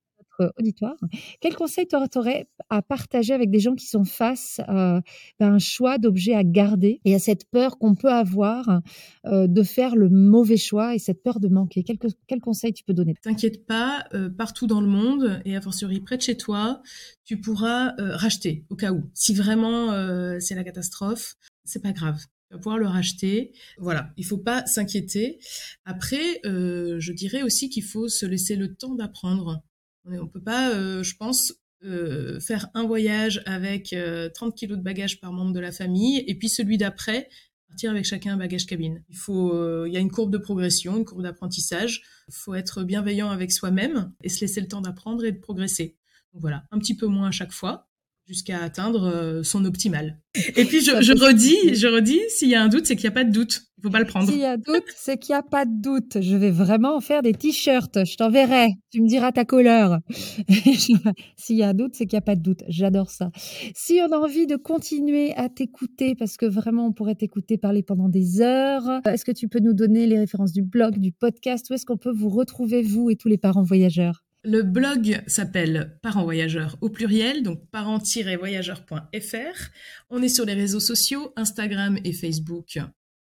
auditoire. 0.58 0.96
Quel 1.40 1.54
conseil 1.54 1.86
tu 1.86 1.96
aurais 2.18 2.48
à 2.70 2.82
partager 2.82 3.32
avec 3.32 3.50
des 3.50 3.60
gens 3.60 3.74
qui 3.74 3.86
sont 3.86 4.04
face 4.04 4.60
à 4.66 5.00
un 5.40 5.58
choix 5.58 5.98
d'objets 5.98 6.34
à 6.34 6.44
garder 6.44 7.00
et 7.04 7.14
à 7.14 7.18
cette 7.18 7.44
peur 7.50 7.78
qu'on 7.78 7.94
peut 7.94 8.12
avoir 8.12 8.80
euh, 9.26 9.46
de 9.46 9.62
faire 9.62 9.96
le 9.96 10.08
mauvais 10.08 10.56
choix 10.56 10.94
et 10.94 10.98
cette 10.98 11.22
peur 11.22 11.40
de 11.40 11.48
manquer? 11.48 11.82
Quel, 11.84 11.98
quel 12.26 12.40
conseil 12.40 12.72
tu 12.72 12.84
peux 12.84 12.94
donner? 12.94 13.14
T'inquiète 13.22 13.66
pas, 13.66 14.06
euh, 14.14 14.28
partout 14.28 14.66
dans 14.66 14.80
le 14.80 14.86
monde 14.86 15.40
et 15.44 15.56
a 15.56 15.60
fortiori 15.60 16.00
près 16.00 16.16
de 16.16 16.22
chez 16.22 16.36
toi, 16.36 16.82
tu 17.24 17.40
pourras 17.40 17.94
euh, 17.98 18.16
racheter 18.16 18.64
au 18.70 18.76
cas 18.76 18.92
où. 18.92 19.02
Si 19.14 19.34
vraiment 19.34 19.92
c'est 20.40 20.54
la 20.54 20.64
catastrophe, 20.64 21.36
c'est 21.64 21.82
pas 21.82 21.92
grave 21.92 22.18
pouvoir 22.58 22.76
le 22.76 22.86
racheter. 22.86 23.52
Voilà, 23.78 24.12
il 24.18 24.26
faut 24.26 24.36
pas 24.36 24.66
s'inquiéter. 24.66 25.38
Après, 25.86 26.40
je 26.44 27.12
dirais 27.12 27.42
aussi 27.42 27.70
qu'il 27.70 27.82
faut 27.82 28.08
se 28.08 28.26
laisser 28.26 28.56
le 28.56 28.74
temps 28.74 28.94
d'apprendre. 28.94 29.62
On 30.06 30.26
peut 30.26 30.42
pas, 30.42 30.70
euh, 30.70 31.02
je 31.02 31.16
pense, 31.16 31.52
euh, 31.84 32.40
faire 32.40 32.68
un 32.74 32.84
voyage 32.86 33.42
avec 33.46 33.88
30 33.90 33.96
euh, 33.96 34.50
kilos 34.54 34.78
de 34.78 34.82
bagages 34.82 35.20
par 35.20 35.32
membre 35.32 35.52
de 35.52 35.60
la 35.60 35.72
famille 35.72 36.24
et 36.26 36.34
puis 36.36 36.48
celui 36.48 36.78
d'après 36.78 37.28
partir 37.68 37.90
avec 37.90 38.04
chacun 38.04 38.34
un 38.34 38.36
bagage 38.36 38.66
cabine. 38.66 39.02
Il 39.08 39.16
faut, 39.16 39.86
il 39.86 39.92
y 39.92 39.96
a 39.96 40.00
une 40.00 40.10
courbe 40.10 40.30
de 40.30 40.36
progression, 40.36 40.98
une 40.98 41.06
courbe 41.06 41.22
d'apprentissage. 41.22 42.02
Il 42.28 42.34
faut 42.34 42.54
être 42.54 42.82
bienveillant 42.82 43.30
avec 43.30 43.50
soi-même 43.50 44.12
et 44.22 44.28
se 44.28 44.42
laisser 44.42 44.60
le 44.60 44.68
temps 44.68 44.82
d'apprendre 44.82 45.24
et 45.24 45.32
de 45.32 45.38
progresser. 45.38 45.96
Donc 46.34 46.42
voilà, 46.42 46.64
un 46.70 46.78
petit 46.78 46.94
peu 46.94 47.06
moins 47.06 47.28
à 47.28 47.30
chaque 47.30 47.52
fois 47.52 47.88
jusqu'à 48.26 48.62
atteindre 48.62 49.42
son 49.42 49.64
optimal. 49.64 50.18
Et 50.56 50.64
puis 50.64 50.82
je, 50.82 51.02
je 51.02 51.12
redis, 51.12 51.74
je 51.74 51.86
redis, 51.86 52.20
s'il 52.28 52.48
y 52.48 52.54
a 52.54 52.62
un 52.62 52.68
doute, 52.68 52.86
c'est 52.86 52.96
qu'il 52.96 53.08
n'y 53.08 53.12
a 53.12 53.14
pas 53.14 53.24
de 53.24 53.32
doute 53.32 53.72
faut 53.82 53.90
pas 53.90 53.98
le 53.98 54.06
prendre. 54.06 54.28
S'il 54.28 54.38
y 54.38 54.44
a 54.44 54.56
doute, 54.56 54.84
c'est 54.96 55.18
qu'il 55.18 55.34
n'y 55.34 55.38
a 55.38 55.42
pas 55.42 55.64
de 55.64 55.80
doute. 55.80 56.18
Je 56.20 56.36
vais 56.36 56.50
vraiment 56.50 57.00
faire 57.00 57.22
des 57.22 57.32
t-shirts. 57.32 58.04
Je 58.04 58.16
t'enverrai. 58.16 58.68
Tu 58.90 59.02
me 59.02 59.08
diras 59.08 59.32
ta 59.32 59.44
couleur. 59.44 59.98
S'il 61.36 61.56
y 61.56 61.62
a 61.62 61.68
un 61.68 61.74
doute, 61.74 61.94
c'est 61.94 62.06
qu'il 62.06 62.16
n'y 62.16 62.22
a 62.22 62.22
pas 62.22 62.36
de 62.36 62.42
doute. 62.42 62.62
J'adore 62.68 63.10
ça. 63.10 63.30
Si 63.74 64.00
on 64.00 64.12
a 64.12 64.16
envie 64.16 64.46
de 64.46 64.56
continuer 64.56 65.34
à 65.34 65.48
t'écouter, 65.48 66.14
parce 66.14 66.36
que 66.36 66.46
vraiment, 66.46 66.86
on 66.86 66.92
pourrait 66.92 67.16
t'écouter 67.16 67.58
parler 67.58 67.82
pendant 67.82 68.08
des 68.08 68.40
heures, 68.40 69.00
est-ce 69.06 69.24
que 69.24 69.32
tu 69.32 69.48
peux 69.48 69.60
nous 69.60 69.74
donner 69.74 70.06
les 70.06 70.18
références 70.18 70.52
du 70.52 70.62
blog, 70.62 70.98
du 70.98 71.12
podcast? 71.12 71.68
Où 71.70 71.74
est-ce 71.74 71.86
qu'on 71.86 71.98
peut 71.98 72.12
vous 72.12 72.28
retrouver, 72.28 72.82
vous 72.82 73.10
et 73.10 73.16
tous 73.16 73.28
les 73.28 73.38
parents 73.38 73.64
voyageurs? 73.64 74.22
Le 74.44 74.62
blog 74.62 75.22
s'appelle 75.28 75.98
Parents 76.02 76.24
Voyageurs 76.24 76.76
au 76.80 76.90
pluriel, 76.90 77.42
donc 77.42 77.64
parents-voyageurs.fr. 77.70 79.70
On 80.10 80.20
est 80.20 80.28
sur 80.28 80.44
les 80.44 80.54
réseaux 80.54 80.80
sociaux, 80.80 81.32
Instagram 81.36 81.98
et 82.04 82.12
Facebook 82.12 82.78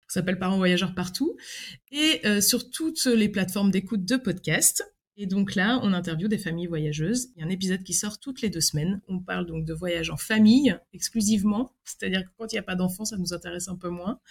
s'appelle 0.10 0.40
Parents 0.40 0.58
Voyageurs 0.58 0.96
partout, 0.96 1.38
et 1.92 2.22
euh, 2.26 2.42
sur 2.42 2.70
toutes 2.70 3.06
les 3.06 3.30
plateformes 3.30 3.72
d'écoute 3.72 4.06
de 4.06 4.18
podcasts. 4.18 4.84
Et 5.22 5.26
donc 5.26 5.56
là, 5.56 5.82
on 5.84 5.92
interviewe 5.92 6.30
des 6.30 6.38
familles 6.38 6.68
voyageuses. 6.68 7.28
Il 7.36 7.42
y 7.42 7.44
a 7.44 7.46
un 7.46 7.50
épisode 7.50 7.84
qui 7.84 7.94
sort 7.94 8.20
toutes 8.20 8.42
les 8.42 8.50
deux 8.50 8.62
semaines. 8.62 9.02
On 9.10 9.20
parle 9.20 9.46
donc 9.46 9.66
de 9.66 9.74
voyage 9.74 10.10
en 10.10 10.16
famille 10.16 10.78
exclusivement, 10.94 11.74
c'est-à-dire 11.84 12.24
que 12.24 12.30
quand 12.38 12.54
il 12.54 12.56
n'y 12.56 12.60
a 12.60 12.64
pas 12.64 12.76
d'enfants, 12.76 13.04
ça 13.04 13.18
nous 13.18 13.34
intéresse 13.34 13.68
un 13.68 13.76
peu 13.76 13.90
moins. 13.90 14.22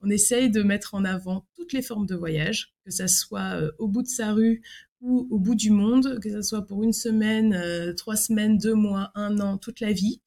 On 0.00 0.08
essaye 0.08 0.48
de 0.48 0.62
mettre 0.62 0.94
en 0.94 1.04
avant 1.04 1.48
toutes 1.56 1.72
les 1.72 1.82
formes 1.82 2.06
de 2.06 2.14
voyage, 2.14 2.76
que 2.84 2.92
ça 2.92 3.08
soit 3.08 3.60
euh, 3.60 3.72
au 3.80 3.88
bout 3.88 4.02
de 4.02 4.08
sa 4.08 4.32
rue 4.32 4.62
ou 5.06 5.28
au 5.30 5.38
bout 5.38 5.54
du 5.54 5.70
monde, 5.70 6.18
que 6.20 6.30
ce 6.30 6.42
soit 6.42 6.66
pour 6.66 6.82
une 6.82 6.92
semaine, 6.92 7.54
euh, 7.54 7.94
trois 7.94 8.16
semaines, 8.16 8.58
deux 8.58 8.74
mois, 8.74 9.12
un 9.14 9.38
an, 9.38 9.56
toute 9.56 9.80
la 9.80 9.92
vie. 9.92 10.20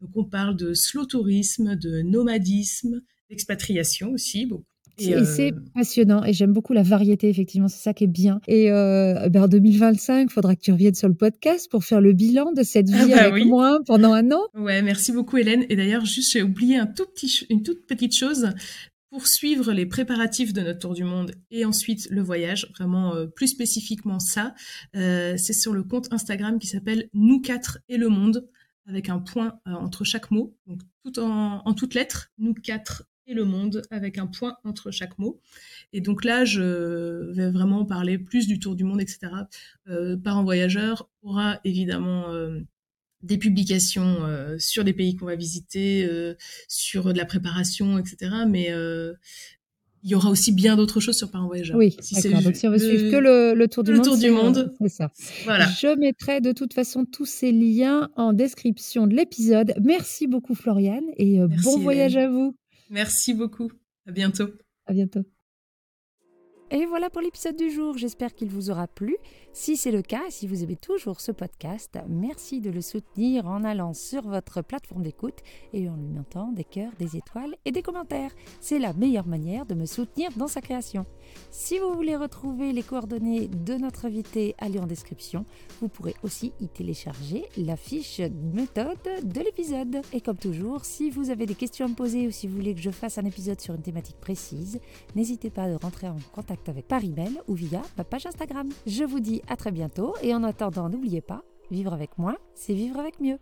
Donc 0.00 0.10
on 0.14 0.24
parle 0.24 0.56
de 0.56 0.72
slow 0.72 1.04
tourisme, 1.04 1.76
de 1.76 2.02
nomadisme, 2.02 3.02
L'expatriation 3.30 4.10
aussi, 4.10 4.44
beaucoup. 4.46 4.64
Et, 4.98 5.24
c'est 5.24 5.52
euh, 5.52 5.60
passionnant 5.74 6.24
et 6.24 6.32
j'aime 6.34 6.52
beaucoup 6.52 6.74
la 6.74 6.82
variété, 6.82 7.28
effectivement, 7.28 7.68
c'est 7.68 7.80
ça 7.80 7.94
qui 7.94 8.04
est 8.04 8.08
bien. 8.08 8.40
Et 8.48 8.70
euh, 8.70 9.28
ben 9.30 9.44
en 9.44 9.48
2025, 9.48 10.28
il 10.28 10.32
faudra 10.32 10.54
que 10.56 10.60
tu 10.60 10.72
reviennes 10.72 10.94
sur 10.94 11.08
le 11.08 11.14
podcast 11.14 11.70
pour 11.70 11.84
faire 11.84 12.02
le 12.02 12.12
bilan 12.12 12.52
de 12.52 12.62
cette 12.62 12.88
ah 12.92 13.04
vie 13.04 13.12
bah 13.12 13.22
avec 13.22 13.46
moi 13.46 13.78
pendant 13.86 14.12
un 14.12 14.30
an. 14.32 14.42
Ouais, 14.54 14.82
merci 14.82 15.12
beaucoup 15.12 15.38
Hélène. 15.38 15.64
Et 15.70 15.76
d'ailleurs, 15.76 16.04
juste 16.04 16.32
j'ai 16.32 16.42
oublié 16.42 16.76
un 16.76 16.86
tout 16.86 17.06
petit, 17.06 17.46
une 17.48 17.62
toute 17.62 17.86
petite 17.86 18.14
chose. 18.14 18.50
Pour 19.10 19.26
suivre 19.26 19.72
les 19.72 19.86
préparatifs 19.86 20.52
de 20.52 20.60
notre 20.60 20.78
tour 20.78 20.94
du 20.94 21.04
monde 21.04 21.32
et 21.50 21.64
ensuite 21.64 22.08
le 22.10 22.22
voyage, 22.22 22.70
vraiment 22.78 23.14
euh, 23.14 23.26
plus 23.26 23.48
spécifiquement 23.48 24.20
ça, 24.20 24.54
euh, 24.96 25.36
c'est 25.36 25.52
sur 25.52 25.72
le 25.72 25.82
compte 25.82 26.12
Instagram 26.12 26.58
qui 26.58 26.68
s'appelle 26.68 27.08
Nous 27.12 27.40
quatre 27.40 27.78
et 27.88 27.96
le 27.96 28.08
monde 28.08 28.48
avec 28.86 29.08
un 29.08 29.18
point 29.18 29.60
entre 29.66 30.04
chaque 30.04 30.30
mot, 30.30 30.56
donc 30.66 30.80
tout 31.04 31.20
en, 31.20 31.62
en 31.64 31.74
toutes 31.74 31.94
lettres, 31.94 32.32
nous 32.38 32.54
quatre 32.54 33.04
le 33.34 33.44
monde 33.44 33.82
avec 33.90 34.18
un 34.18 34.26
point 34.26 34.56
entre 34.64 34.90
chaque 34.90 35.18
mot. 35.18 35.40
Et 35.92 36.00
donc 36.00 36.24
là, 36.24 36.44
je 36.44 37.32
vais 37.32 37.50
vraiment 37.50 37.84
parler 37.84 38.18
plus 38.18 38.46
du 38.46 38.58
tour 38.58 38.76
du 38.76 38.84
monde, 38.84 39.00
etc. 39.00 39.32
Euh, 39.88 40.16
Parents 40.16 40.44
voyageurs 40.44 41.08
aura 41.22 41.60
évidemment 41.64 42.30
euh, 42.30 42.60
des 43.22 43.38
publications 43.38 44.24
euh, 44.24 44.58
sur 44.58 44.84
les 44.84 44.92
pays 44.92 45.16
qu'on 45.16 45.26
va 45.26 45.36
visiter, 45.36 46.04
euh, 46.04 46.34
sur 46.68 47.12
de 47.12 47.18
la 47.18 47.24
préparation, 47.24 47.98
etc. 47.98 48.32
Mais 48.48 48.70
il 50.02 50.08
y 50.08 50.14
aura 50.14 50.30
aussi 50.30 50.52
bien 50.52 50.76
d'autres 50.76 50.98
choses 51.00 51.18
sur 51.18 51.30
Parents 51.30 51.46
Voyageurs. 51.46 51.76
Oui, 51.76 51.96
si 52.00 52.14
d'accord. 52.14 52.42
Donc 52.42 52.56
si 52.56 52.66
on 52.66 52.70
veut 52.70 52.78
suivre 52.78 53.10
que 53.10 53.16
le, 53.16 53.52
le 53.54 53.68
tour 53.68 53.84
du 53.84 53.90
le 53.90 53.98
monde, 53.98 54.06
tour 54.06 54.16
du 54.16 54.30
monde, 54.30 54.74
c'est 54.80 54.88
ça. 54.88 55.12
Voilà. 55.44 55.68
Je 55.78 55.98
mettrai 55.98 56.40
de 56.40 56.52
toute 56.52 56.72
façon 56.72 57.04
tous 57.04 57.26
ces 57.26 57.52
liens 57.52 58.10
en 58.16 58.32
description 58.32 59.06
de 59.06 59.14
l'épisode. 59.14 59.74
Merci 59.82 60.26
beaucoup 60.26 60.54
Floriane 60.54 61.04
et 61.18 61.40
bon 61.62 61.78
voyage 61.78 62.16
à 62.16 62.28
vous. 62.30 62.56
Merci 62.88 63.34
beaucoup. 63.34 63.70
À 64.06 64.12
bientôt. 64.12 64.48
À 64.86 64.94
bientôt. 64.94 65.24
Et 66.72 66.86
voilà 66.86 67.10
pour 67.10 67.20
l'épisode 67.20 67.56
du 67.56 67.68
jour. 67.68 67.98
J'espère 67.98 68.32
qu'il 68.32 68.48
vous 68.48 68.70
aura 68.70 68.86
plu. 68.86 69.16
Si 69.52 69.76
c'est 69.76 69.90
le 69.90 70.02
cas, 70.02 70.22
si 70.28 70.46
vous 70.46 70.62
aimez 70.62 70.76
toujours 70.76 71.20
ce 71.20 71.32
podcast, 71.32 71.98
merci 72.08 72.60
de 72.60 72.70
le 72.70 72.80
soutenir 72.80 73.48
en 73.48 73.64
allant 73.64 73.92
sur 73.92 74.22
votre 74.22 74.62
plateforme 74.62 75.02
d'écoute 75.02 75.38
et 75.72 75.88
en 75.88 75.96
lui 75.96 76.06
mettant 76.06 76.52
des 76.52 76.62
cœurs, 76.62 76.92
des 77.00 77.16
étoiles 77.16 77.56
et 77.64 77.72
des 77.72 77.82
commentaires. 77.82 78.30
C'est 78.60 78.78
la 78.78 78.92
meilleure 78.92 79.26
manière 79.26 79.66
de 79.66 79.74
me 79.74 79.84
soutenir 79.84 80.30
dans 80.36 80.46
sa 80.46 80.60
création. 80.60 81.06
Si 81.50 81.80
vous 81.80 81.92
voulez 81.92 82.14
retrouver 82.14 82.72
les 82.72 82.84
coordonnées 82.84 83.48
de 83.48 83.74
notre 83.74 84.04
invité, 84.04 84.54
allez 84.58 84.78
en 84.78 84.86
description. 84.86 85.46
Vous 85.80 85.88
pourrez 85.88 86.14
aussi 86.22 86.52
y 86.60 86.68
télécharger 86.68 87.46
la 87.56 87.74
fiche 87.74 88.20
méthode 88.54 88.98
de 89.24 89.40
l'épisode. 89.40 90.02
Et 90.12 90.20
comme 90.20 90.36
toujours, 90.36 90.84
si 90.84 91.10
vous 91.10 91.30
avez 91.30 91.46
des 91.46 91.56
questions 91.56 91.86
à 91.86 91.88
me 91.88 91.94
poser 91.94 92.28
ou 92.28 92.30
si 92.30 92.46
vous 92.46 92.54
voulez 92.54 92.76
que 92.76 92.80
je 92.80 92.90
fasse 92.90 93.18
un 93.18 93.24
épisode 93.24 93.60
sur 93.60 93.74
une 93.74 93.82
thématique 93.82 94.20
précise, 94.20 94.78
n'hésitez 95.16 95.50
pas 95.50 95.64
à 95.64 95.76
rentrer 95.76 96.06
en 96.06 96.16
avec 96.68 96.86
par 96.86 97.02
email 97.04 97.40
ou 97.48 97.54
via 97.54 97.82
ma 97.96 98.04
page 98.04 98.26
Instagram. 98.26 98.68
Je 98.86 99.04
vous 99.04 99.20
dis 99.20 99.42
à 99.48 99.56
très 99.56 99.72
bientôt 99.72 100.14
et 100.22 100.34
en 100.34 100.44
attendant, 100.44 100.88
n'oubliez 100.88 101.20
pas, 101.20 101.42
vivre 101.70 101.92
avec 101.92 102.18
moins, 102.18 102.36
c'est 102.54 102.74
vivre 102.74 102.98
avec 102.98 103.20
mieux. 103.20 103.38